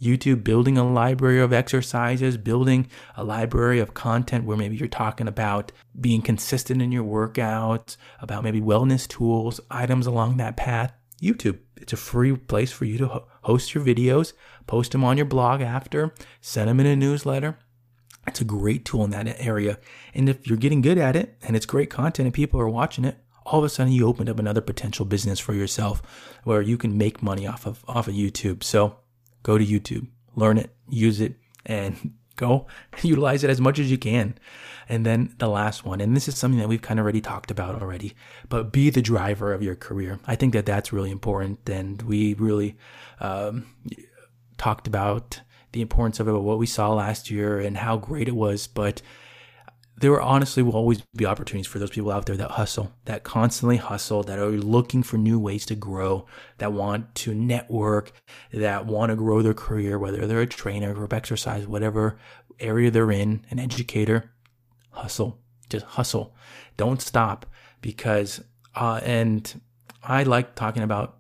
[0.02, 5.28] YouTube, building a library of exercises, building a library of content where maybe you're talking
[5.28, 10.92] about being consistent in your workouts, about maybe wellness tools, items along that path.
[11.22, 14.34] YouTube, it's a free place for you to host your videos,
[14.68, 17.60] post them on your blog after, send them in a newsletter.
[18.28, 19.80] It's a great tool in that area.
[20.14, 23.06] And if you're getting good at it and it's great content and people are watching
[23.06, 26.02] it, all of a sudden you opened up another potential business for yourself
[26.44, 28.64] where you can make money off of off of YouTube.
[28.64, 28.98] So
[29.44, 32.68] go to YouTube, learn it, use it, and go
[33.02, 34.36] utilize it as much as you can.
[34.90, 37.50] And then the last one, and this is something that we've kind of already talked
[37.50, 38.14] about already,
[38.50, 40.20] but be the driver of your career.
[40.26, 41.70] I think that that's really important.
[41.70, 42.76] And we really
[43.22, 43.68] um,
[44.58, 45.40] talked about
[45.72, 48.68] the importance of it, what we saw last year and how great it was.
[48.68, 49.02] But
[50.02, 53.78] there honestly will always be opportunities for those people out there that hustle, that constantly
[53.78, 56.26] hustle, that are looking for new ways to grow,
[56.58, 58.12] that want to network,
[58.52, 62.20] that want to grow their career, whether they're a trainer, group exercise, whatever
[62.60, 64.32] area they're in, an educator,
[64.90, 65.40] hustle,
[65.70, 66.36] just hustle.
[66.78, 67.46] Don't stop
[67.82, 68.44] because,
[68.76, 69.62] uh, and
[70.04, 71.18] I like talking about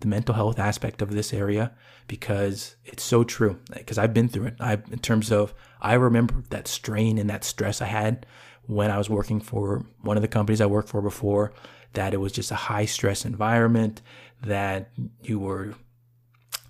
[0.00, 1.72] the mental health aspect of this area
[2.06, 3.58] because it's so true.
[3.72, 4.56] Because I've been through it.
[4.60, 8.26] I, in terms of, I remember that strain and that stress I had
[8.66, 11.52] when I was working for one of the companies I worked for before.
[11.94, 14.02] That it was just a high stress environment.
[14.42, 14.90] That
[15.22, 15.74] you were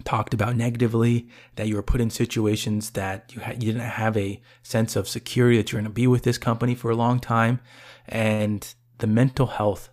[0.04, 4.40] talked about negatively, that you were put in situations that you, you didn't have a
[4.62, 7.60] sense of security that you're going to be with this company for a long time.
[8.08, 9.90] And the mental health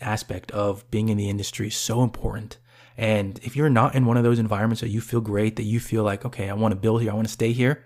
[0.00, 2.58] aspect of being in the industry is so important.
[2.96, 5.78] And if you're not in one of those environments that you feel great, that you
[5.78, 7.84] feel like, okay, I want to build here, I want to stay here,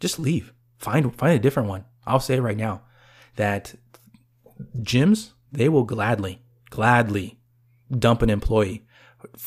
[0.00, 0.52] just leave.
[0.78, 1.84] Find find a different one.
[2.06, 2.82] I'll say right now
[3.36, 3.74] that
[4.80, 7.38] gyms, they will gladly, gladly
[7.90, 8.86] dump an employee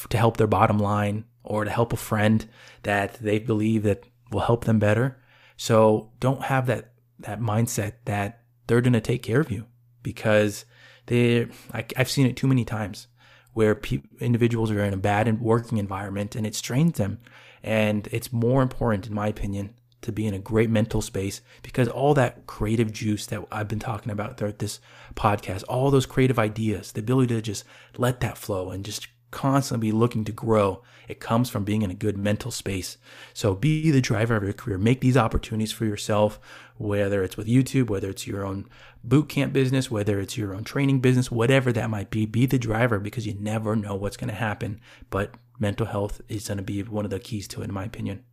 [0.09, 2.47] to help their bottom line or to help a friend
[2.83, 5.21] that they believe that will help them better.
[5.57, 9.67] So don't have that that mindset that they're going to take care of you
[10.01, 10.65] because
[11.07, 13.07] they I, have seen it too many times
[13.53, 17.19] where pe- individuals are in a bad working environment and it strains them.
[17.63, 21.87] And it's more important, in my opinion, to be in a great mental space because
[21.87, 24.79] all that creative juice that I've been talking about throughout this
[25.15, 27.63] podcast, all those creative ideas, the ability to just
[27.97, 30.83] let that flow and just constantly be looking to grow.
[31.07, 32.97] It comes from being in a good mental space.
[33.33, 34.77] So be the driver of your career.
[34.77, 36.39] Make these opportunities for yourself,
[36.77, 38.69] whether it's with YouTube, whether it's your own
[39.03, 42.25] boot camp business, whether it's your own training business, whatever that might be.
[42.25, 44.79] Be the driver because you never know what's going to happen.
[45.09, 47.85] But mental health is going to be one of the keys to it, in my
[47.85, 48.23] opinion.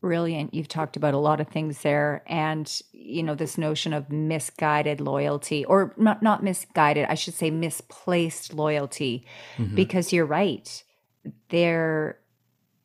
[0.00, 0.54] Brilliant.
[0.54, 2.22] You've talked about a lot of things there.
[2.28, 7.50] And, you know, this notion of misguided loyalty, or not, not misguided, I should say
[7.50, 9.26] misplaced loyalty,
[9.56, 9.74] mm-hmm.
[9.74, 10.84] because you're right.
[11.48, 12.20] There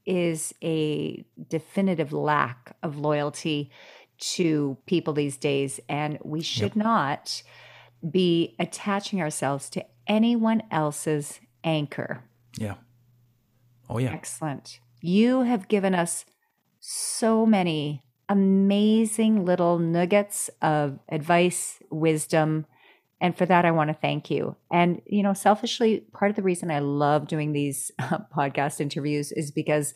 [0.08, 3.70] is a definitive lack of loyalty
[4.20, 5.80] to people these days.
[5.88, 6.84] And we should yep.
[6.84, 7.44] not
[8.10, 12.24] be attaching ourselves to anyone else's anchor.
[12.58, 12.76] Yeah.
[13.88, 14.14] Oh, yeah.
[14.14, 14.80] Excellent.
[15.00, 16.26] You have given us
[16.90, 22.66] so many amazing little nuggets of advice, wisdom.
[23.20, 24.56] And for that, I want to thank you.
[24.72, 29.34] And, you know, selfishly, part of the reason I love doing these uh, podcast interviews
[29.34, 29.94] is because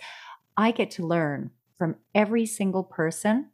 [0.57, 3.51] I get to learn from every single person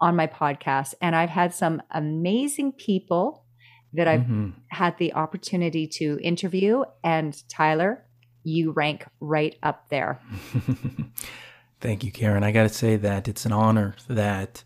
[0.00, 0.94] on my podcast.
[1.02, 3.44] And I've had some amazing people
[3.92, 4.50] that I've mm-hmm.
[4.68, 6.84] had the opportunity to interview.
[7.04, 8.06] And Tyler,
[8.44, 10.22] you rank right up there.
[11.82, 12.44] Thank you, Karen.
[12.44, 14.62] I got to say that it's an honor that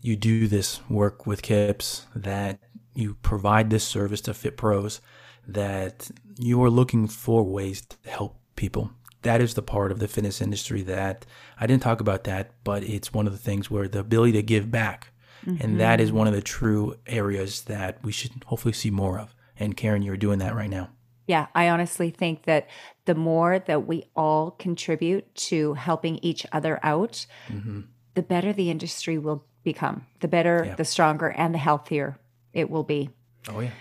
[0.00, 2.58] you do this work with KIPS, that
[2.94, 5.02] you provide this service to Fit Pros,
[5.46, 8.90] that you are looking for ways to help people.
[9.22, 11.26] That is the part of the fitness industry that
[11.60, 14.42] I didn't talk about that, but it's one of the things where the ability to
[14.42, 15.08] give back.
[15.44, 15.62] Mm-hmm.
[15.62, 19.34] And that is one of the true areas that we should hopefully see more of.
[19.58, 20.88] And Karen, you're doing that right now.
[21.28, 22.68] Yeah, I honestly think that
[23.04, 27.82] the more that we all contribute to helping each other out, mm-hmm.
[28.14, 30.74] the better the industry will become, the better, yeah.
[30.74, 32.18] the stronger, and the healthier
[32.54, 33.10] it will be.
[33.50, 33.72] Oh, yeah.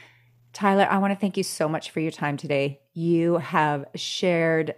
[0.52, 2.82] Tyler, I want to thank you so much for your time today.
[2.94, 4.76] You have shared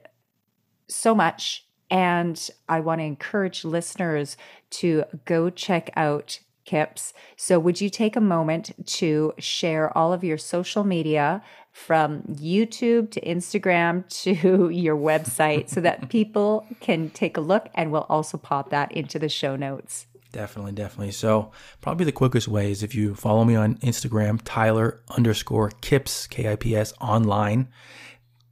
[0.88, 4.38] so much, and I want to encourage listeners
[4.72, 6.40] to go check out
[6.70, 7.14] Kips.
[7.36, 11.42] So, would you take a moment to share all of your social media
[11.86, 17.92] from YouTube to Instagram to your website so that people can take a look and
[17.92, 20.08] we'll also pop that into the show notes?
[20.32, 21.12] Definitely, definitely.
[21.12, 21.52] So,
[21.82, 26.52] probably the quickest way is if you follow me on Instagram, Tyler underscore Kips, K
[26.52, 27.68] I P S online.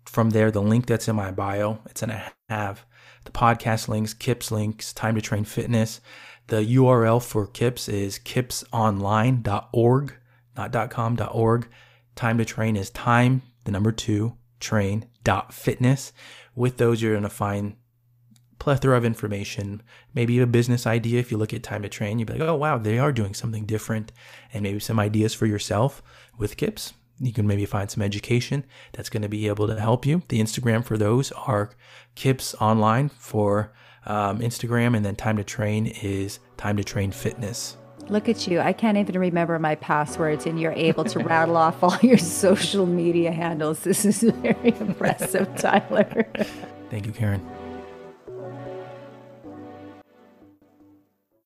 [0.06, 2.84] From there, the link that's in my bio, it's going to have
[3.26, 6.02] the podcast links, Kips links, Time 2 Train Fitness.
[6.48, 10.16] The URL for KIPS is kipsonline.org,
[10.56, 11.68] not .com, .org.
[12.18, 16.12] Time to train is time, the number two, train dot fitness.
[16.56, 17.76] With those, you're going to find
[18.58, 19.84] plethora of information,
[20.16, 21.20] maybe a business idea.
[21.20, 23.36] If you look at Time 2 Train, you'd be like, oh, wow, they are doing
[23.36, 24.12] something different.
[24.52, 26.02] And maybe some ideas for yourself
[26.40, 26.94] with KIPS.
[27.20, 30.24] You can maybe find some education that's going to be able to help you.
[30.30, 31.70] The Instagram for those are
[32.16, 33.74] KIPS online for
[34.08, 37.78] um, Instagram, and then Time 2 Train is Time 2 Train Fitness.
[38.10, 38.60] Look at you.
[38.60, 42.86] I can't even remember my passwords, and you're able to rattle off all your social
[42.86, 43.82] media handles.
[43.82, 46.28] This is very impressive, Tyler.
[46.90, 47.46] Thank you, Karen.